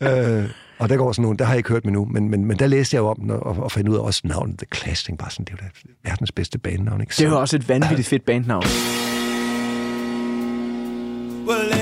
[0.08, 2.44] øh, og der går sådan nogle, der har jeg ikke hørt med nu, men, men,
[2.44, 4.66] men der læste jeg jo om den, og, og fandt ud af også navnet The
[4.74, 7.14] Clash, bare sådan, det er jo da verdens bedste bandnavn, ikke?
[7.14, 8.64] Så, det er jo også et vanvittigt fedt bandnavn.
[11.48, 11.77] Well,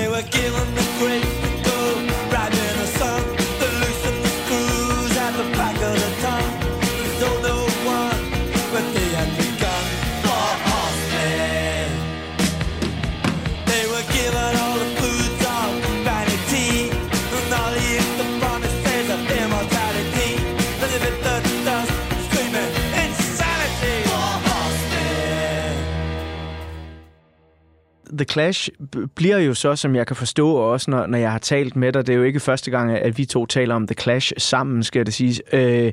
[28.17, 28.69] The Clash
[29.15, 32.07] bliver jo så, som jeg kan forstå også, når, når jeg har talt med dig,
[32.07, 35.05] det er jo ikke første gang, at vi to taler om The Clash sammen, skal
[35.05, 35.41] det siges.
[35.53, 35.91] Øh,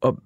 [0.00, 0.18] og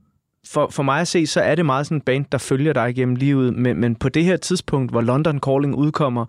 [0.47, 2.91] for, for mig at se, så er det meget sådan en band, der følger dig
[2.91, 6.27] igennem livet, men, men på det her tidspunkt, hvor London Calling udkommer,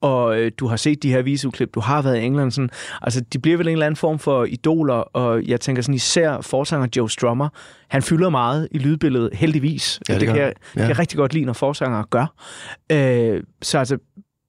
[0.00, 2.70] og øh, du har set de her videoklip, du har været i England, sådan,
[3.02, 6.40] altså de bliver vel en eller anden form for idoler, og jeg tænker sådan især
[6.40, 7.48] forsanger Joe Strummer,
[7.88, 10.00] han fylder meget i lydbilledet, heldigvis.
[10.08, 10.50] Ja, det, det kan, jeg, ja.
[10.50, 12.34] det kan jeg rigtig godt lide, når forsanger gør.
[12.92, 13.98] Øh, så altså,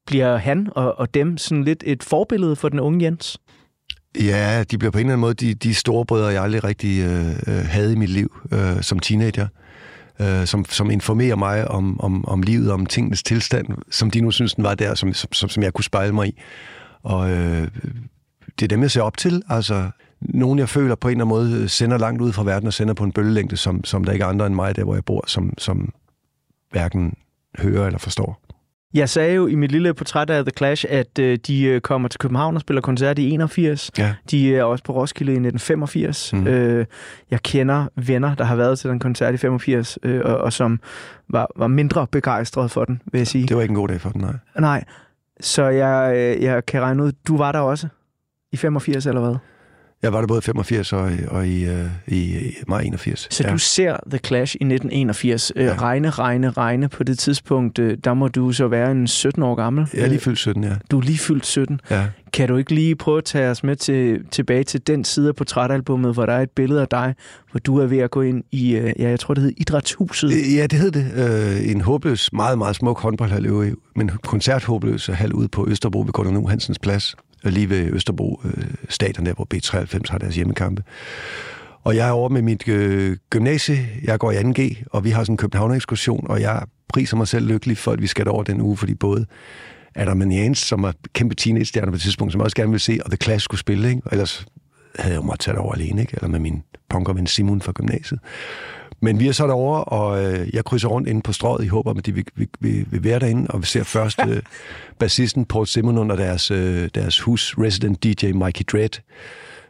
[0.08, 3.38] bliver han og, og dem sådan lidt et forbillede for den unge Jens?
[4.22, 7.04] Ja, de bliver på en eller anden måde de, de store brødre, jeg aldrig rigtig
[7.04, 9.48] øh, øh, havde i mit liv øh, som teenager.
[10.22, 14.32] Øh, som, som informerer mig om, om, om livet, om tingens tilstand, som de nu
[14.32, 16.42] synes, den var der, som, som, som jeg kunne spejle mig i.
[17.04, 17.68] Og øh,
[18.60, 19.42] det er dem, jeg ser op til.
[19.50, 19.90] Altså,
[20.22, 22.74] nogen, jeg føler på en eller anden måde øh, sender langt ud fra verden og
[22.74, 25.06] sender på en bølgelængde, som, som der ikke er andre end mig, der hvor jeg
[25.06, 25.94] bor, som, som
[26.72, 27.14] hverken
[27.60, 28.47] hører eller forstår.
[28.94, 32.10] Jeg sagde jo i mit lille portræt af The Clash, at øh, de øh, kommer
[32.10, 33.92] til København og spiller koncert i 81.
[33.98, 34.16] Ja.
[34.32, 36.34] De er også på Roskilde i 1985.
[36.34, 36.48] Mm.
[36.48, 36.86] Øh,
[37.32, 40.80] jeg kender venner, der har været til den koncert i 85, øh, og, og som
[41.30, 43.48] var, var mindre begejstrede for den, vil jeg sige.
[43.48, 44.34] Det var ikke en god dag for den, nej.
[44.60, 44.84] Nej.
[45.40, 47.88] Så jeg, øh, jeg kan regne ud, du var der også
[48.52, 49.36] i 85, eller hvad?
[50.04, 53.28] Jeg var der både i 85 og, og i, uh, i maj 81.
[53.32, 53.52] Så ja.
[53.52, 55.52] du ser The Clash i 1981.
[55.56, 55.76] Ja.
[55.82, 57.80] Regne, regne, regne på det tidspunkt.
[57.80, 59.88] Øh, der må du så være en 17 år gammel.
[59.94, 60.76] Jeg er lige fyldt 17, ja.
[60.92, 61.80] Du er lige fyldt 17.
[61.92, 62.06] Ja.
[62.34, 65.36] Kan du ikke lige prøve at tage os med til, tilbage til den side af
[65.36, 67.16] portrætalbummet, hvor der er et billede af dig,
[67.52, 70.32] hvor du er ved at gå ind i, ja, jeg tror det hedder Idrætshuset?
[70.56, 71.06] Ja, det hed det.
[71.64, 76.34] Uh, en håbløs, meget, meget smuk håndboldhal, men koncerthåbløs hal ude på Østerbro ved Gordon
[76.34, 80.84] Nu Hansens Plads Øh, lige ved Østerbro øh, stadion, der hvor B93 har deres hjemmekampe.
[81.84, 85.24] Og jeg er over med mit øh, gymnasie, jeg går i 2G, og vi har
[85.24, 88.62] sådan en København-ekskursion, og jeg priser mig selv lykkelig for, at vi skal derover den
[88.62, 89.26] uge, fordi både
[89.96, 93.12] Adam Jens, som er kæmpe teenage-stjerne på et tidspunkt, som også gerne vil se, og
[93.12, 94.02] The Clash skulle spille, ikke?
[94.06, 94.46] Og ellers
[95.00, 96.14] havde jeg jo måttet tage det over alene, ikke?
[96.16, 98.20] eller med min punkerven Simon fra gymnasiet.
[99.00, 101.94] Men vi er så derovre, og øh, jeg krydser rundt inde på strået i håber,
[101.94, 104.42] at de vil, vil, vil, vil være derinde, og vi ser først øh,
[105.00, 109.00] bassisten Paul Simon under deres, øh, deres hus resident DJ Mikey Dredd,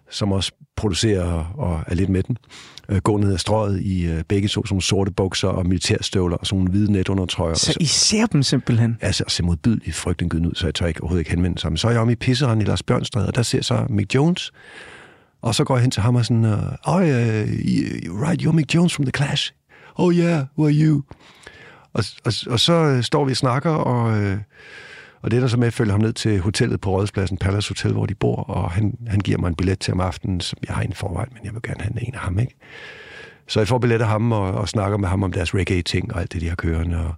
[0.09, 2.37] som også producerer og er lidt med den,
[2.89, 6.45] øh, gå ned ad strøget i øh, begge to som sorte bukser og militærstøvler og
[6.45, 7.53] sådan nogle hvide netundertrøjer.
[7.53, 8.97] Så, så I ser dem simpelthen?
[9.01, 11.71] Ja, så ser modbydeligt frygtindgydende ud, så jeg tør ikke, overhovedet ikke henvende sig.
[11.71, 14.15] Men så er jeg om i pisseren i Lars Bjørnstræde, og der ser så Mick
[14.15, 14.51] Jones,
[15.41, 17.47] og så går jeg hen til ham og sådan, øh, uh, oh, øh,
[18.12, 19.54] uh, right, you're Mick Jones from The Clash.
[19.95, 21.04] Oh yeah, who are you?
[21.93, 24.38] Og, og, og så øh, står vi og snakker, og,
[25.21, 27.69] og det er der så med, at følge ham ned til hotellet på Rådspladsen, Palace
[27.69, 30.60] Hotel, hvor de bor, og han, han giver mig en billet til om aftenen, som
[30.67, 32.56] jeg har en forvejen, men jeg vil gerne have en af ham, ikke?
[33.47, 36.21] Så jeg får billet af ham og, og snakker med ham om deres reggae-ting og
[36.21, 36.97] alt det, de har kørende.
[36.97, 37.15] Og,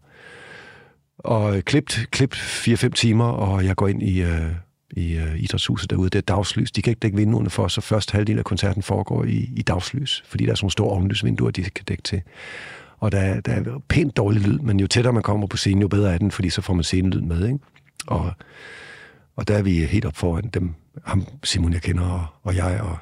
[1.18, 4.22] og klippet, klippet 4-5 timer, og jeg går ind i...
[4.22, 4.52] Øh,
[5.00, 6.10] i uh, idrætshuset derude.
[6.10, 6.72] Det er dagslys.
[6.72, 10.24] De kan ikke dække vinduerne for, så første halvdel af koncerten foregår i, i dagslys,
[10.26, 12.22] fordi der er sådan nogle store ovenlysvinduer, de kan dække til.
[12.98, 15.88] Og der, der er pænt dårlig lyd, men jo tættere man kommer på scenen, jo
[15.88, 17.46] bedre er den, fordi så får man scenelyd med.
[17.46, 17.60] Ikke?
[18.08, 18.32] Og,
[19.36, 20.74] og der er vi helt op foran dem,
[21.06, 22.98] ham Simon, jeg kender, og, og jeg, og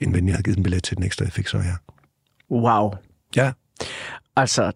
[0.00, 1.74] en ven, jeg havde givet en billet til den ekstra, jeg fik så, ja.
[2.50, 2.92] Wow.
[3.36, 3.52] Ja.
[4.36, 4.72] Altså,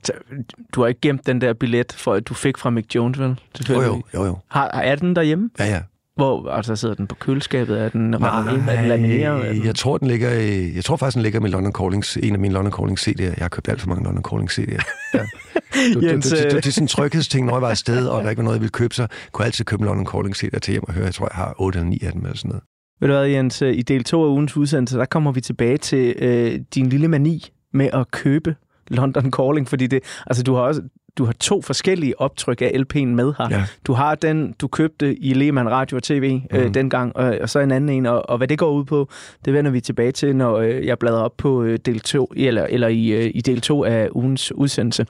[0.73, 3.41] du har ikke gemt den der billet, for at du fik fra Mick Jones, vel?
[3.69, 4.25] Jo, jo, jo.
[4.25, 4.39] jo.
[4.49, 5.51] Har, er den derhjemme?
[5.59, 5.83] Ja, ja.
[6.19, 7.81] Hvor, altså sidder den på køleskabet?
[7.81, 9.65] Er den lamineret?
[9.65, 12.39] Jeg tror, den ligger i, jeg tror faktisk, den ligger med London Callings, en af
[12.39, 13.23] mine London Calling CD'er.
[13.23, 14.83] Jeg har købt alt for mange London Calling CD'er.
[15.15, 15.21] Ja.
[15.95, 18.23] Du, Jens, du, du, du, det er sådan en tryghedsting, når jeg var afsted, og
[18.25, 20.59] der ikke var noget, jeg ville købe, så kunne jeg altid købe London Calling CD'er
[20.59, 21.05] til hjem og høre.
[21.05, 22.63] Jeg tror, jeg har 8 eller 9 af dem eller sådan noget.
[23.01, 26.15] Ved du hvad, Jens, i del 2 af ugens udsendelse, der kommer vi tilbage til
[26.19, 28.55] øh, din lille mani med at købe
[28.89, 30.83] London Calling, fordi det, altså du har også,
[31.19, 33.47] du har to forskellige optryk af LP'en med her.
[33.51, 33.65] Ja.
[33.87, 36.73] Du har den, du købte i Lehmann Radio og TV øh, Mhm.
[36.73, 39.09] dengang, og, og så en anden en, og, og hvad det går ud på,
[39.45, 42.67] det vender vi tilbage til, når øh, jeg bladrer op på øh, del 2, eller,
[42.71, 45.07] eller i, øh, i del 2 af ugens udsendelse.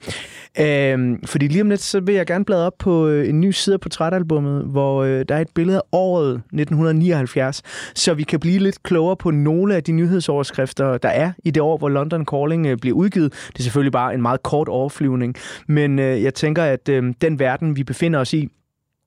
[0.60, 3.50] Øhm, fordi lige om lidt, så vil jeg gerne bladre op på øh, en ny
[3.50, 7.62] side af portrætalbummet, hvor øh, der er et billede af året 1979,
[7.94, 11.62] så vi kan blive lidt klogere på nogle af de nyhedsoverskrifter, der er i det
[11.62, 13.32] år, hvor London Calling øh, bliver udgivet.
[13.52, 15.34] Det er selvfølgelig bare en meget kort overflyvning,
[15.68, 18.48] men øh, jeg tænker, at øh, den verden, vi befinder os i,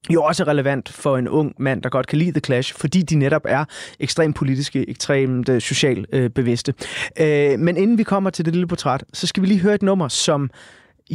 [0.10, 3.02] jo også er relevant for en ung mand, der godt kan lide The Clash, fordi
[3.02, 3.66] de netop er
[4.00, 6.74] ekstremt politiske, ekstremt øh, socialt øh, bevidste.
[7.20, 9.82] Øh, men inden vi kommer til det lille portræt, så skal vi lige høre et
[9.82, 10.50] nummer, som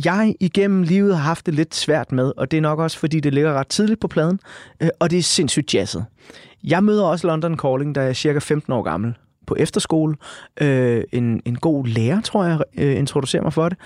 [0.04, 3.20] jeg igennem livet har haft det lidt svært med, og det er nok også, fordi
[3.20, 4.40] det ligger ret tidligt på pladen,
[4.82, 6.04] øh, og det er sindssygt jazzet.
[6.64, 9.14] Jeg møder også London Calling, da jeg er cirka 15 år gammel
[9.46, 10.16] på efterskole.
[10.60, 13.78] Øh, en, en god lærer, tror jeg, øh, introducerer mig for det.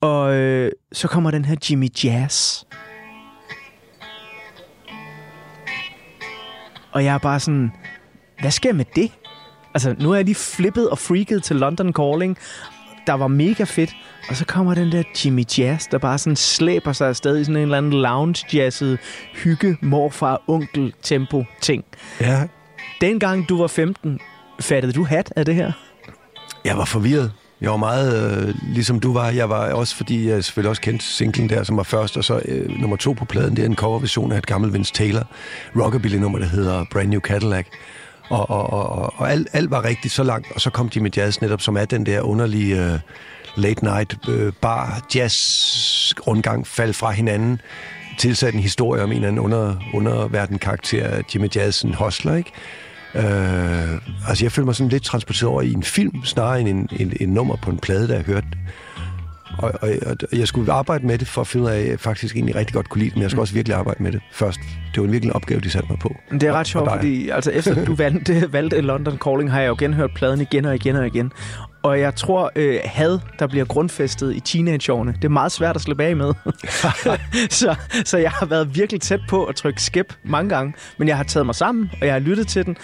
[0.00, 2.64] Og øh, så kommer den her Jimmy Jazz.
[6.92, 7.72] Og jeg er bare sådan,
[8.40, 9.12] hvad sker med det?
[9.74, 12.38] Altså, nu er jeg lige flippet og freaket til London Calling,
[13.06, 13.96] der var mega fedt.
[14.28, 17.56] Og så kommer den der Jimmy Jazz, der bare sådan slæber sig afsted i sådan
[17.56, 18.98] en eller anden lounge-jazzet
[19.34, 21.84] hygge, morfar, onkel, tempo ting.
[22.20, 22.46] Ja,
[23.00, 24.20] Dengang du var 15,
[24.60, 25.72] fattede du hat af det her?
[26.64, 27.32] jeg var forvirret.
[27.60, 29.30] Jeg var meget øh, ligesom du var.
[29.30, 32.40] Jeg var også, fordi jeg selvfølgelig også kendte singlen der, som var først, og så
[32.44, 35.26] øh, nummer to på pladen, det er en coverversion af et gammelt Vince Taylor
[35.76, 37.66] rockabilly-nummer, der hedder Brand New Cadillac.
[38.30, 41.10] Og, og, og, og, og alt, alt var rigtigt så langt, og så kom Jimmy
[41.16, 43.00] Jazz netop, som er den der underlige øh,
[43.56, 47.60] late night øh, bar jazz rundgang, fald fra hinanden,
[48.18, 52.52] tilsat en historie om en eller anden under, underverden karakter, Jimmy Jazz, en hostler, ikke?
[53.18, 56.88] Øh, altså jeg følte mig sådan lidt transporteret over i en film, snarere end en,
[56.98, 58.46] en, en nummer på en plade, der jeg hørte.
[59.58, 59.88] Og, og,
[60.32, 62.56] og jeg skulle arbejde med det for at finde ud af, at jeg faktisk egentlig
[62.56, 64.60] rigtig godt kunne lide det, men jeg skulle også virkelig arbejde med det først.
[64.94, 66.16] Det var virkelig en opgave, de satte mig på.
[66.30, 69.76] Det er ret sjovt, fordi altså, efter du valgte, valgte London Calling, har jeg jo
[69.78, 71.32] genhørt pladen igen og igen og igen.
[71.82, 75.82] Og jeg tror, øh, had, der bliver grundfæstet i teenageårene, det er meget svært at
[75.82, 76.34] slippe af med.
[77.50, 81.16] så, så jeg har været virkelig tæt på at trykke skip mange gange, men jeg
[81.16, 82.76] har taget mig sammen, og jeg har lyttet til den.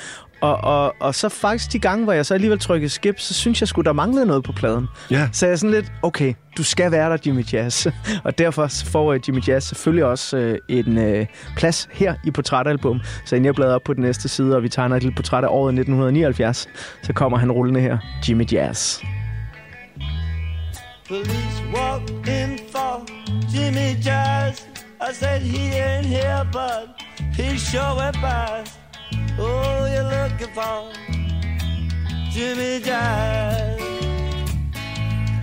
[0.44, 3.60] Og, og, og så faktisk de gange, hvor jeg så alligevel trykkede skip, så synes
[3.60, 4.86] jeg skulle der manglede noget på pladen.
[5.10, 5.28] Ja.
[5.32, 7.86] Så jeg er sådan lidt, okay, du skal være der, Jimmy Jazz.
[8.24, 11.26] og derfor får øh, Jimmy Jazz selvfølgelig også øh, en øh,
[11.56, 13.00] plads her i portrætalbum.
[13.24, 15.44] Så inden jeg bladrer op på den næste side, og vi tegner et lille portræt
[15.44, 16.68] af året 1979,
[17.02, 19.02] så kommer han rullende her, Jimmy Jazz.
[21.08, 23.06] Police walked in for
[23.54, 24.62] Jimmy Jazz.
[25.00, 27.02] I said he ain't here, but
[27.36, 28.83] he sure went by.
[29.38, 30.92] Oh, you're looking for
[32.30, 32.80] Jimmy.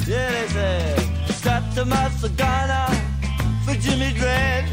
[0.07, 0.99] Yeah, they said,
[1.35, 2.89] strapped to my cigar
[3.65, 4.65] for Jimmy Dread.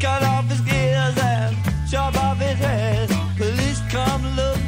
[0.00, 1.56] Cut off his ears and
[1.90, 3.08] chop off his head.
[3.36, 4.61] Police come look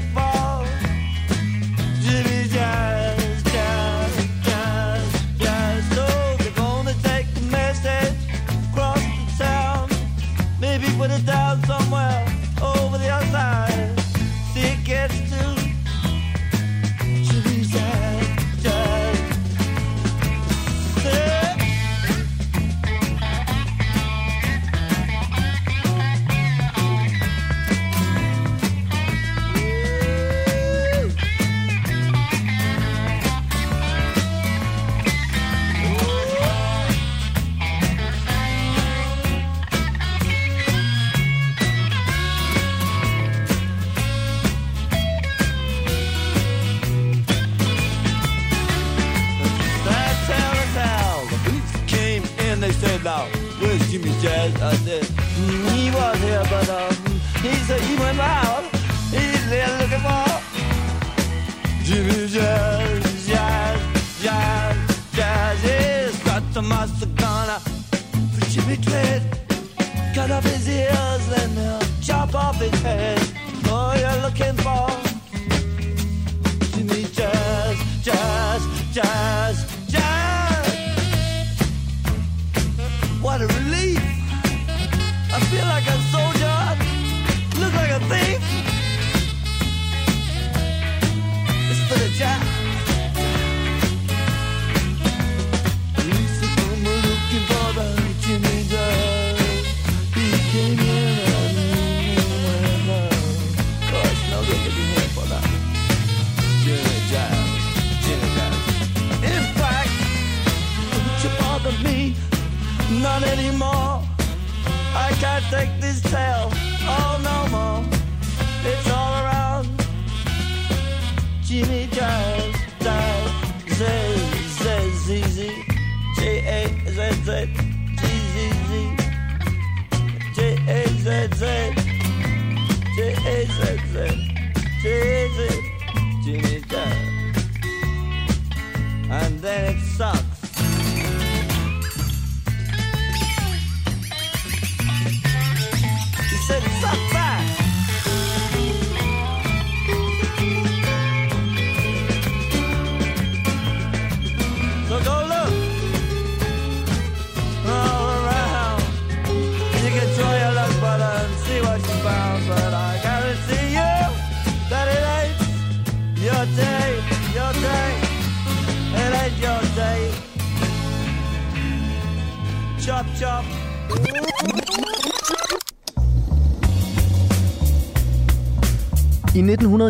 [140.00, 140.23] up.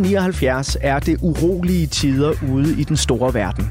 [0.04, 3.70] 1979 er det urolige tider ude i den store verden.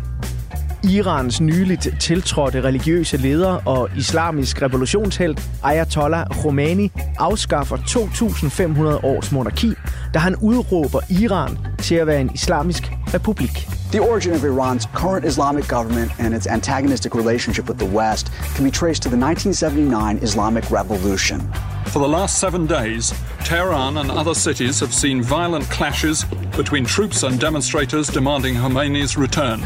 [0.84, 9.74] Irans nyligt tiltrådte religiøse leder og islamisk revolutionshelt Ayatollah Khomeini afskaffer 2.500 års monarki,
[10.14, 13.68] da han udråber Iran til at være en islamisk republik.
[13.92, 18.64] The origin of Iran's current Islamic government and its antagonistic relationship with the West can
[18.66, 21.42] be traced to the 1979 Islamic Revolution.
[21.86, 23.14] For the last seven days,
[23.44, 26.24] Tehran and other cities have seen violent clashes
[26.56, 29.62] between troops and demonstrators demanding Khomeini's return.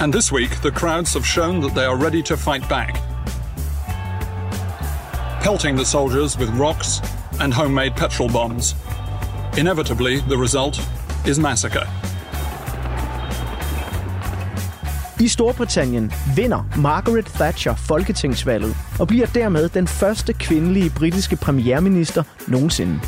[0.00, 2.94] And this week, the crowds have shown that they are ready to fight back,
[5.42, 7.00] pelting the soldiers with rocks
[7.40, 8.74] and homemade petrol bombs.
[9.56, 10.80] Inevitably, the result
[11.26, 11.86] is massacre.
[15.22, 23.00] I Storbritannien vinder Margaret Thatcher folketingsvalget og bliver dermed den første kvindelige britiske premierminister nogensinde.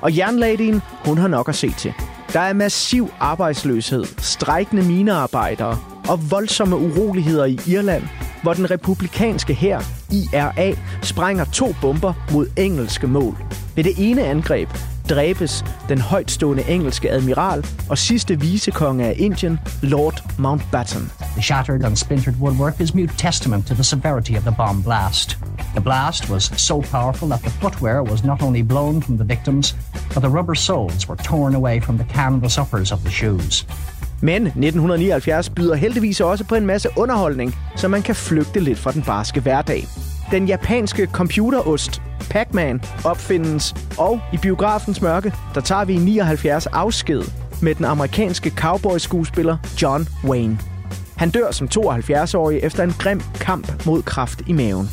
[0.00, 1.92] Og jernladien, hun har nok at se til.
[2.32, 8.02] Der er massiv arbejdsløshed, strejkende minearbejdere og voldsomme uroligheder i Irland,
[8.42, 9.80] hvor den republikanske hær,
[10.12, 13.36] IRA, sprænger to bomber mod engelske mål.
[13.76, 14.68] Ved det ene angreb
[15.10, 21.10] dræbes den højtstående engelske admiral og sidste vicekonge af Indien, Lord Mountbatten.
[21.32, 25.38] The shattered and splintered woodwork is mute testament to the severity of the bomb blast.
[25.74, 29.76] The blast was so powerful that the footwear was not only blown from the victims,
[30.14, 33.66] but the rubber soles were torn away from the canvas uppers of the shoes.
[34.20, 38.92] Men 1979 byder heldigvis også på en masse underholdning, så man kan flygte lidt fra
[38.92, 39.84] den barske hverdag.
[40.30, 47.22] Den japanske computerost Pac-Man opfindes, og i biografens mørke, der tager vi i 79 afsked
[47.62, 50.58] med den amerikanske cowboy-skuespiller John Wayne.
[51.16, 54.88] Han dør som 72-årig efter en grim kamp mod kraft i maven.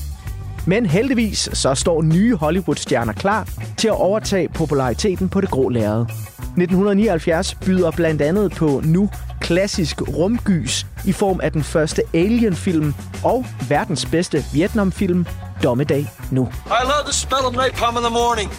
[0.67, 6.01] Men heldigvis så står nye Hollywood-stjerner klar til at overtage populariteten på det grå lærred.
[6.01, 9.09] 1979 byder blandt andet på nu
[9.43, 15.25] klassisk rumgys i form af den første Alien-film og verdens bedste Vietnam-film,
[15.63, 16.41] Dommedag Nu.
[16.65, 18.51] I love the smell of napalm in the morning.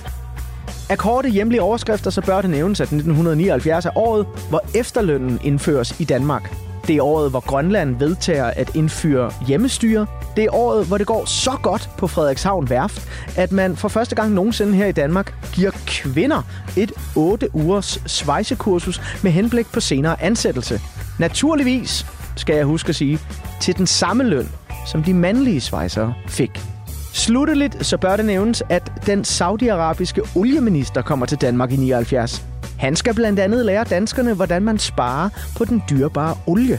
[0.90, 6.00] Af korte hjemlige overskrifter, så bør det nævnes, at 1979 er året, hvor efterlønnen indføres
[6.00, 6.56] i Danmark.
[6.86, 10.06] Det er året, hvor Grønland vedtager at indføre hjemmestyre.
[10.36, 14.14] Det er året, hvor det går så godt på Frederikshavn Værft, at man for første
[14.14, 16.42] gang nogensinde her i Danmark giver kvinder
[16.76, 20.80] et 8 ugers svejsekursus med henblik på senere ansættelse.
[21.18, 22.06] Naturligvis,
[22.36, 23.18] skal jeg huske at sige,
[23.60, 24.48] til den samme løn,
[24.86, 26.60] som de mandlige svejsere fik.
[27.12, 32.46] Slutteligt så bør det nævnes, at den saudiarabiske olieminister kommer til Danmark i 79.
[32.78, 36.78] Han skal blandt andet lære danskerne, hvordan man sparer på den dyrebare olie.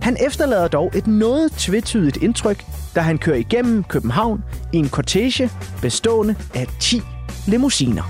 [0.00, 5.50] Han efterlader dog et noget tvetydigt indtryk, da han kører igennem København i en kortege
[5.82, 7.00] bestående af 10
[7.46, 8.02] limousiner.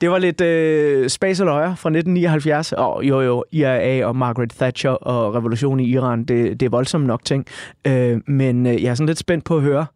[0.00, 2.72] Det var lidt øh, Space og Løjer fra 1979.
[2.72, 7.06] Og jo, jo, IRA og Margaret Thatcher og revolutionen i Iran, det, det er voldsomt
[7.06, 7.46] nok ting.
[7.86, 9.86] Øh, men øh, jeg er sådan lidt spændt på at høre,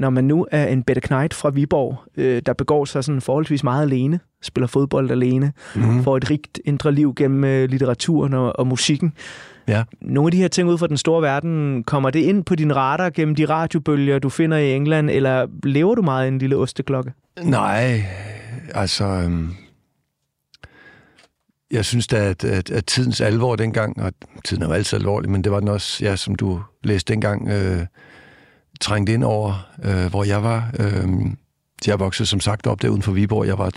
[0.00, 3.64] når man nu er en Bette Knight fra Viborg, øh, der begår sig sådan forholdsvis
[3.64, 6.02] meget alene, spiller fodbold alene, mm.
[6.02, 9.12] får et rigt indre liv gennem øh, litteraturen og, og musikken.
[9.68, 9.84] Ja.
[10.00, 12.76] Nogle af de her ting ud fra den store verden, kommer det ind på din
[12.76, 16.56] radar gennem de radiobølger, du finder i England, eller lever du meget i en lille
[16.56, 17.12] osteklokke?
[17.42, 18.04] Nej,
[18.74, 19.04] altså...
[19.04, 19.50] Øhm,
[21.70, 24.12] jeg synes da, at, at, at tidens alvor dengang, og
[24.44, 27.48] tiden er jo altid alvorlig, men det var den også, ja, som du læste dengang,
[27.48, 27.86] øh,
[28.80, 30.70] trængt ind over, øh, hvor jeg var.
[30.78, 31.08] Øh,
[31.86, 33.46] jeg voksede som sagt op der uden for Viborg.
[33.46, 33.72] Jeg var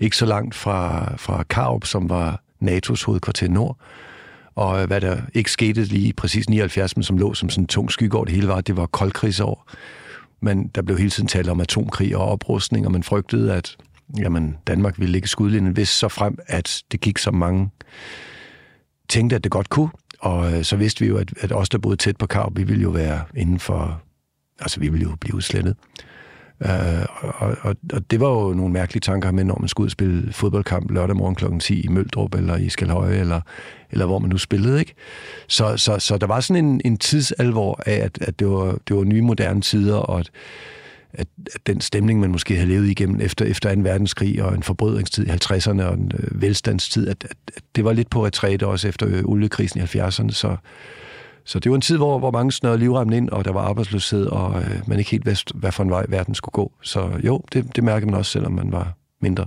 [0.00, 3.76] ikke så langt fra, fra Karup, som var NATO's hovedkvarter Nord.
[4.54, 7.68] Og øh, hvad der ikke skete lige præcis 79, men som lå som sådan en
[7.68, 9.70] tung skygge over det hele, var, at det var koldkrigsår.
[10.40, 13.76] Men der blev hele tiden talt om atomkrig og oprustning, og man frygtede, at
[14.18, 17.70] jamen, Danmark ville ligge skudlinjen, hvis så frem, at det gik så mange
[19.08, 19.90] tænkte, at det godt kunne.
[20.20, 22.62] Og øh, så vidste vi jo, at, at os, der boede tæt på Karup, vi
[22.62, 24.02] ville jo være inden for...
[24.62, 25.76] Altså, vi ville jo blive udslettet.
[26.60, 26.68] Uh,
[27.20, 29.92] og, og, og det var jo nogle mærkelige tanker med, når man skulle ud og
[29.92, 31.44] spille fodboldkamp lørdag morgen kl.
[31.60, 33.40] 10 i Møldrup eller i Skalhøje, eller,
[33.90, 34.80] eller hvor man nu spillede.
[34.80, 34.94] ikke.
[35.48, 38.96] Så, så, så der var sådan en, en tidsalvor af, at, at det, var, det
[38.96, 40.30] var nye moderne tider, og at,
[41.12, 43.80] at, at den stemning, man måske havde levet igennem efter, efter 2.
[43.80, 47.92] verdenskrig og en forbrydringstid i 50'erne og en øh, velstandstid, at, at, at det var
[47.92, 50.30] lidt på retræte også efter øh, oliekrisen i 70'erne.
[50.30, 50.56] Så,
[51.44, 54.26] så det var en tid, hvor, hvor mange snørede livremmen ind, og der var arbejdsløshed,
[54.26, 56.72] og øh, man ikke helt vidste, hvad for en vej verden skulle gå.
[56.82, 59.46] Så jo, det, det mærker man også, selvom man var mindre.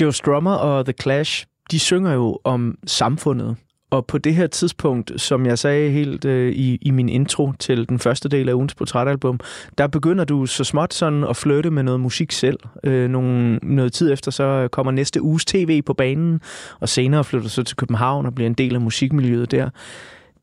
[0.00, 3.56] Joe Strummer og The Clash, de synger jo om samfundet.
[3.90, 7.88] Og på det her tidspunkt, som jeg sagde helt øh, i, i min intro til
[7.88, 9.40] den første del af ugens portrætalbum,
[9.78, 12.58] der begynder du så småt sådan at flytte med noget musik selv.
[12.84, 16.40] Øh, nogle, noget tid efter så kommer næste uges tv på banen,
[16.80, 19.70] og senere flytter du så til København og bliver en del af musikmiljøet der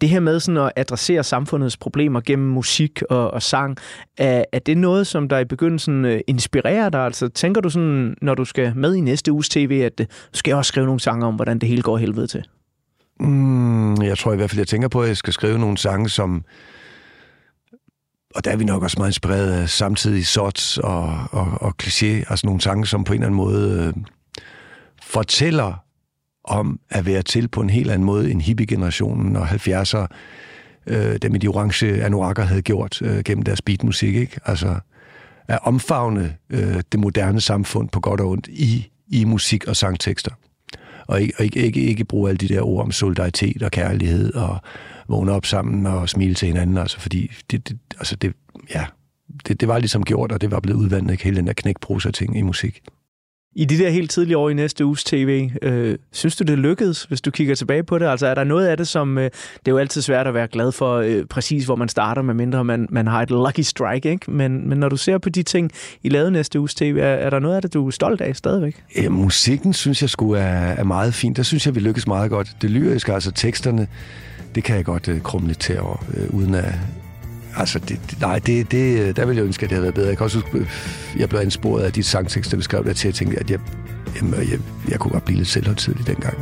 [0.02, 3.78] det her med sådan at adressere samfundets problemer gennem musik og, og sang,
[4.18, 7.06] er, er det noget, som der i begyndelsen øh, inspirerer dig?
[7.06, 10.38] Altså tænker du sådan, når du skal med i næste uges tv, at øh, du
[10.38, 12.44] skal også skrive nogle sange om, hvordan det hele går helvede til?
[13.20, 16.10] Mm, jeg tror i hvert fald, jeg tænker på, at jeg skal skrive nogle sange,
[16.10, 16.44] som...
[18.36, 22.06] Og der er vi nok også meget inspireret af samtidig sorts og, og, og kliché,
[22.06, 24.04] altså nogle sange, som på en eller anden måde øh,
[25.02, 25.74] fortæller
[26.44, 30.08] om at være til på en helt anden måde end hippie-generationen og 70'er,
[30.88, 34.40] øh, dem i de orange anorakker havde gjort øh, gennem deres beatmusik, ikke?
[34.46, 34.76] Altså
[35.48, 40.32] at omfavne øh, det moderne samfund på godt og ondt i, i musik og sangtekster.
[41.08, 44.34] Og ikke, og ikke, ikke, ikke bruge alle de der ord om solidaritet og kærlighed
[44.34, 44.58] og
[45.08, 48.34] vågne op sammen og smile til hinanden, altså fordi det, det, altså det,
[48.74, 48.86] ja,
[49.48, 51.24] det, det var ligesom gjort, og det var blevet udvandet, ikke?
[51.24, 52.82] hele den der knækprosa-ting i musik.
[53.56, 57.04] I de der helt tidlige år i næste uges tv, øh, synes du, det lykkedes,
[57.04, 58.06] hvis du kigger tilbage på det?
[58.06, 59.18] Altså er der noget af det, som...
[59.18, 59.32] Øh, det
[59.68, 62.88] er jo altid svært at være glad for øh, præcis, hvor man starter, medmindre man,
[62.90, 64.32] man har et lucky strike, ikke?
[64.32, 65.72] Men, men når du ser på de ting,
[66.04, 68.36] I lavede næste uges tv, er, er der noget af det, du er stolt af
[68.36, 68.84] stadigvæk?
[68.98, 71.38] Ja, musikken synes jeg skulle er, er meget fint.
[71.38, 72.56] Der synes jeg, vi lykkes meget godt.
[72.62, 73.88] Det lyriske, altså teksterne,
[74.56, 76.74] det kan jeg godt øh, krumme lidt til over, øh, uden at
[77.58, 80.08] Altså, det, nej, det, det, der ville jeg ønske, at det havde været bedre.
[80.08, 80.68] Jeg kan også huske,
[81.18, 83.60] jeg blev ansporet af de sangtekster, vi skrev der til, at tænke, at jeg,
[84.16, 86.38] jamen, jeg, jeg kunne godt blive lidt selvhøjtidlig dengang.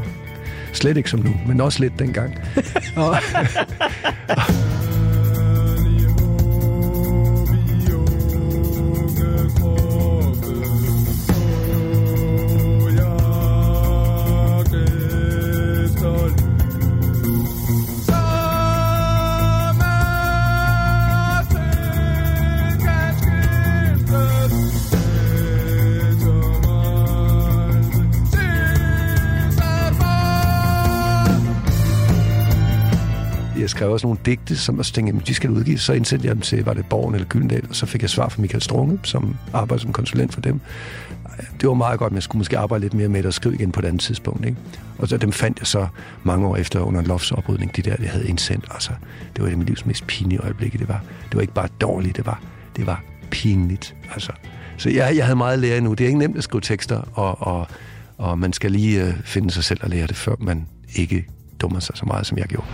[0.73, 2.35] Slet ikke som nu, men også lidt dengang.
[2.95, 3.15] og,
[33.79, 35.81] skrev også nogle digte, som også tænkte, at de skal udgives.
[35.81, 38.29] Så indsendte jeg dem til, var det Borgen eller Gyldendal, og så fik jeg svar
[38.29, 40.59] fra Michael Strunge, som arbejder som konsulent for dem.
[41.61, 43.55] Det var meget godt, men jeg skulle måske arbejde lidt mere med det og skrive
[43.55, 44.45] igen på et andet tidspunkt.
[44.45, 44.57] Ikke?
[44.97, 45.87] Og så dem fandt jeg så
[46.23, 48.65] mange år efter under en loftsoprydning, de der, jeg havde indsendt.
[48.71, 48.91] Altså,
[49.35, 50.79] det var det mit livs mest pinlige øjeblik.
[50.79, 52.41] Det var, det var ikke bare dårligt, det var,
[52.75, 53.95] det var pinligt.
[54.13, 54.31] Altså.
[54.77, 55.93] Så jeg, jeg havde meget at lære nu.
[55.93, 57.67] Det er ikke nemt at skrive tekster, og, og,
[58.17, 61.25] og man skal lige øh, finde sig selv og lære det, før man ikke
[61.61, 62.67] dummer sig så meget, som jeg gjorde.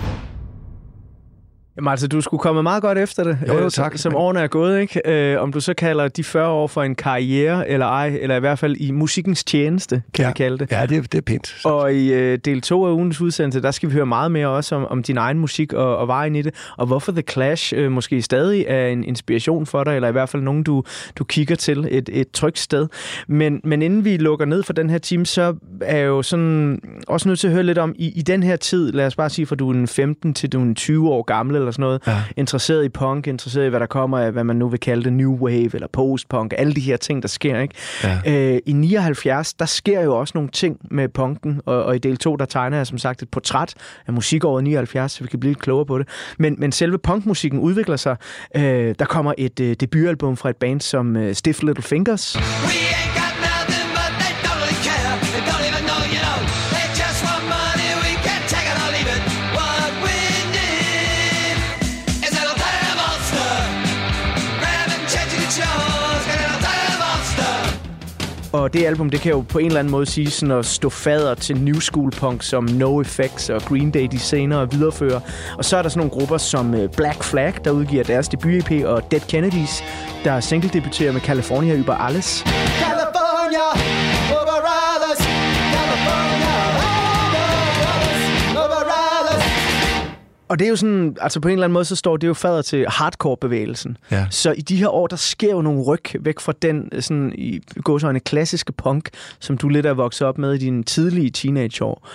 [1.78, 3.92] Jamen altså, du skulle komme meget godt efter det, jo, jo, øh, tak.
[3.92, 5.02] Som, som årene er gået, ikke?
[5.34, 8.40] Øh, om du så kalder de 40 år for en karriere eller ej, eller i
[8.40, 10.30] hvert fald i musikkens tjeneste, kan ja.
[10.30, 10.72] vi kalde det.
[10.72, 11.48] Ja, det, det er pænt.
[11.48, 11.70] Så.
[11.70, 14.76] Og i øh, del 2 af ugens udsendelse, der skal vi høre meget mere også
[14.76, 17.92] om, om din egen musik og, og vejen i det, og hvorfor The Clash øh,
[17.92, 20.84] måske stadig er en inspiration for dig, eller i hvert fald nogen, du,
[21.16, 22.88] du kigger til et, et trygt sted.
[23.28, 26.82] Men, men inden vi lukker ned for den her time, så er jeg jo sådan
[27.08, 29.30] også nødt til at høre lidt om, i, i den her tid, lad os bare
[29.30, 32.24] sige, fra du er 15 til du er 20 år gammel, eller sådan noget, ja.
[32.38, 35.14] interesseret i punk, interesseret i, hvad der kommer af, hvad man nu vil kalde det,
[35.14, 37.60] new wave eller post-punk, alle de her ting, der sker.
[37.60, 37.76] Ikke?
[38.04, 38.54] Ja.
[38.54, 42.18] Øh, I 79, der sker jo også nogle ting med punken, og, og i del
[42.18, 43.74] 2, der tegner jeg som sagt et portræt
[44.08, 46.08] af musikåret 79, så vi kan blive lidt klogere på det.
[46.40, 48.16] Men, men selve punkmusikken udvikler sig.
[48.56, 52.36] Øh, der kommer et øh, debutalbum fra et band som øh, Stiff Little Fingers.
[52.36, 53.15] We
[68.66, 70.90] Og det album, det kan jo på en eller anden måde sige sådan at stå
[70.90, 75.20] fader til new school punk, som No Effects og Green Day de senere viderefører.
[75.58, 78.86] Og så er der sådan nogle grupper som øh, Black Flag, der udgiver deres debut-EP,
[78.86, 79.84] og Dead Kennedys,
[80.24, 82.44] der single debuterer med California über alles.
[82.80, 83.68] California,
[84.32, 84.85] over
[90.48, 92.34] Og det er jo sådan, altså på en eller anden måde, så står det jo
[92.34, 93.98] fader til hardcore-bevægelsen.
[94.12, 94.28] Ja.
[94.30, 97.60] Så i de her år, der sker jo nogle ryg væk fra den sådan, i
[97.84, 102.08] gåsøjne klassiske punk, som du lidt er vokset op med i dine tidlige teenageår.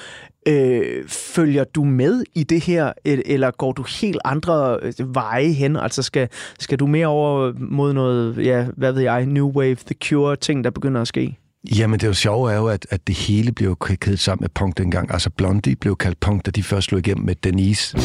[0.49, 5.49] Øh, følger du med i det her, el- eller går du helt andre øh, veje
[5.49, 5.77] hen?
[5.77, 6.29] Altså skal,
[6.59, 10.65] skal du mere over mod noget, ja, hvad ved jeg, New Wave, The Cure, ting,
[10.65, 11.39] der begynder at ske?
[11.65, 14.49] Jamen, det er jo sjove er jo, at, at det hele blev kædet sammen med
[14.49, 15.13] punk dengang.
[15.13, 17.99] Altså, Blondie blev kaldt punk, da de først slog igennem med Denise.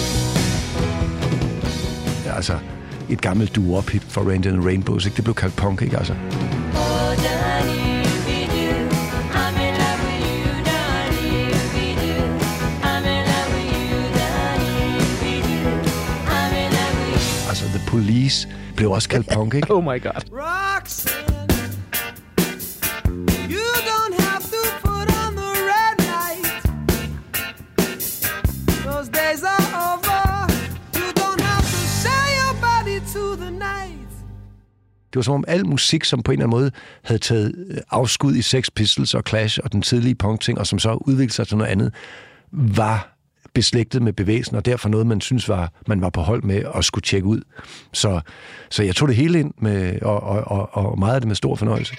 [2.25, 2.59] Ja, altså,
[3.09, 5.15] et gammelt doo hit for Randy and Rainbows, ikke?
[5.15, 5.97] Det blev kaldt punk, ikke?
[5.97, 6.13] Altså,
[17.49, 19.73] altså The Police blev også kaldt punk, ikke?
[19.75, 20.21] Oh my god.
[35.15, 36.71] Det var som om al musik, som på en eller anden måde
[37.03, 40.79] havde taget øh, afskud i Sex Pistols og Clash og den tidlige punkting, og som
[40.79, 41.93] så udviklede sig til noget andet,
[42.51, 43.17] var
[43.53, 46.83] beslægtet med bevægelsen, og derfor noget, man synes, var, man var på hold med og
[46.83, 47.41] skulle tjekke ud.
[47.93, 48.21] Så,
[48.69, 51.35] så jeg tog det hele ind, med, og, og, og, og meget af det med
[51.35, 51.95] stor fornøjelse.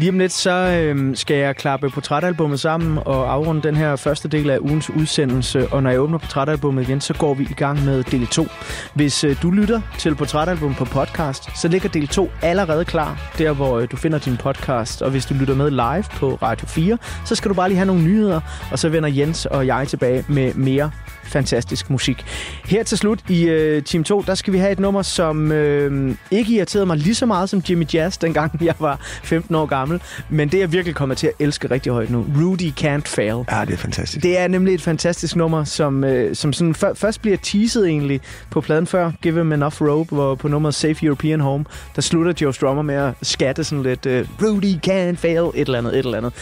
[0.00, 4.28] Lige om lidt, så øh, skal jeg klappe portrætalbummet sammen og afrunde den her første
[4.28, 5.68] del af ugens udsendelse.
[5.68, 8.46] Og når jeg åbner portrætalbummet igen, så går vi i gang med del 2.
[8.94, 13.52] Hvis øh, du lytter til portrætalbum på podcast, så ligger del 2 allerede klar, der
[13.52, 15.02] hvor øh, du finder din podcast.
[15.02, 17.86] Og hvis du lytter med live på Radio 4, så skal du bare lige have
[17.86, 18.40] nogle nyheder,
[18.72, 20.90] og så vender Jens og jeg tilbage med mere
[21.30, 22.24] fantastisk musik.
[22.64, 26.16] Her til slut i øh, Team 2, der skal vi have et nummer, som øh,
[26.30, 30.02] ikke irriterede mig lige så meget som Jimmy Jazz, dengang jeg var 15 år gammel.
[30.28, 32.26] Men det er jeg virkelig kommet til at elske rigtig højt nu.
[32.36, 33.44] Rudy Can't Fail.
[33.50, 34.22] Ja, det er fantastisk.
[34.22, 38.20] Det er nemlig et fantastisk nummer, som, øh, som sådan før, først bliver teaset egentlig
[38.50, 41.64] på pladen før, Give Him Enough Rope, hvor på nummeret Safe European Home,
[41.96, 45.78] der slutter Joe Strummer med at skatte sådan lidt øh, Rudy Can't Fail, et eller
[45.78, 46.32] andet, et eller andet.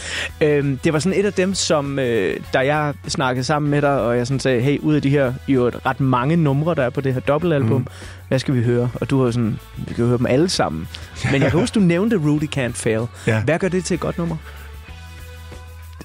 [0.41, 4.01] Øh, det var sådan et af dem, som øh, da jeg snakkede sammen med dig,
[4.01, 6.83] og jeg sådan sagde, hey, ud af de her jo et ret mange numre, der
[6.83, 7.87] er på det her dobbeltalbum, mm.
[8.27, 8.89] hvad skal vi høre?
[8.93, 10.87] Og du har sådan, vi kan høre dem alle sammen.
[11.31, 13.05] Men jeg kan huske, du nævnte Rudy Can't Fail.
[13.27, 13.43] Ja.
[13.43, 14.35] Hvad gør det til et godt nummer?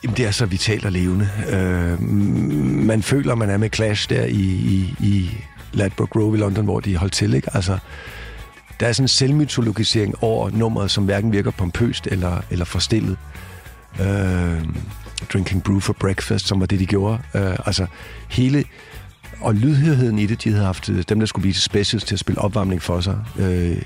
[0.04, 1.28] Jamen, det er så vitalt og levende.
[1.50, 2.02] Øh,
[2.86, 5.30] man føler, man er med Clash der i, i, i
[5.72, 7.48] Ladbroke Grove i London, hvor de holdt til, ikke?
[7.54, 7.78] Altså,
[8.80, 13.16] der er sådan en selvmytologisering over nummeret, som hverken virker pompøst eller, eller forstillet.
[14.00, 14.64] Øh,
[15.32, 17.18] Drinking Brew for Breakfast, som var det, de gjorde.
[17.34, 17.86] Øh, altså,
[18.28, 18.64] hele...
[19.40, 22.14] Og lydhørheden i det, de havde haft øh, dem, der skulle blive til specials til
[22.14, 23.76] at spille opvarmning for sig øh,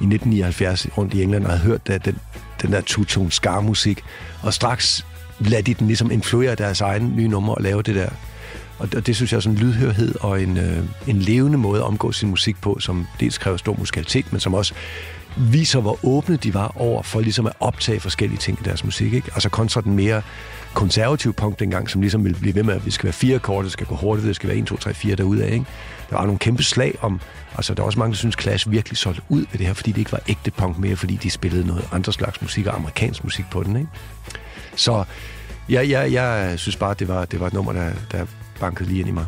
[0.00, 2.18] i 1979 rundt i England, og havde hørt der, den,
[2.62, 4.04] den der two-tone ska-musik,
[4.42, 5.06] og straks
[5.40, 8.08] lader de den ligesom influere deres egen nye nummer og lave det der.
[8.78, 11.58] Og det, og det synes jeg er sådan en lydhørhed og en, øh, en levende
[11.58, 14.74] måde at omgå sin musik på, som dels kræver stor musikalitet, men som også
[15.36, 19.12] viser, hvor åbne de var over for ligesom at optage forskellige ting i deres musik.
[19.12, 19.30] Ikke?
[19.34, 20.22] Altså kontra den mere
[20.74, 23.64] konservativ punk dengang, som ligesom ville blive ved med, at vi skal være fire kort,
[23.64, 25.52] det skal gå hurtigt, det skal være 1, 2, 3, 4 derude af.
[25.52, 25.66] Ikke?
[26.10, 27.20] Der var nogle kæmpe slag om,
[27.56, 29.92] altså der er også mange, der synes, Clash virkelig solgte ud ved det her, fordi
[29.92, 33.24] det ikke var ægte punk mere, fordi de spillede noget andre slags musik og amerikansk
[33.24, 33.76] musik på den.
[33.76, 33.88] Ikke?
[34.76, 35.04] Så
[35.68, 38.26] ja, ja, jeg synes bare, det var, det var et nummer, der, der
[38.60, 39.26] bankede lige ind i mig.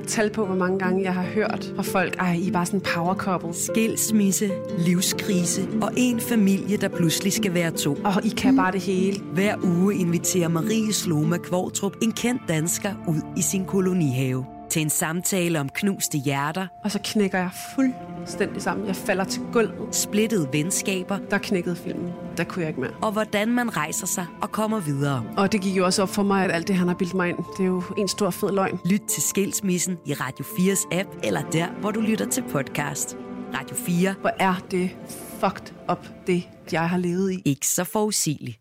[0.00, 2.66] Ikke tal på, hvor mange gange jeg har hørt fra folk, ej, I er bare
[2.66, 3.54] sådan power couple.
[3.54, 7.94] Skilsmisse, livskrise og en familie, der pludselig skal være to.
[8.04, 9.20] Og I kan bare det hele.
[9.32, 14.90] Hver uge inviterer Marie Sloma Kvartrup en kendt dansker ud i sin kolonihave til en
[14.90, 16.66] samtale om knuste hjerter.
[16.84, 18.86] Og så knækker jeg fuldstændig sammen.
[18.86, 19.94] Jeg falder til gulvet.
[19.94, 21.18] Splittede venskaber.
[21.30, 22.12] Der knækkede filmen.
[22.40, 22.92] Der kunne jeg ikke mere.
[23.02, 25.24] Og hvordan man rejser sig og kommer videre.
[25.36, 27.28] Og det gik jo også op for mig, at alt det, han har bildt mig
[27.28, 28.78] ind, det er jo en stor fed løgn.
[28.84, 33.16] Lyt til Skilsmissen i Radio 4's app, eller der, hvor du lytter til podcast.
[33.54, 34.14] Radio 4.
[34.20, 34.90] Hvor er det
[35.40, 37.42] fucked up, det jeg har levet i.
[37.44, 38.59] Ikke så forudsigeligt.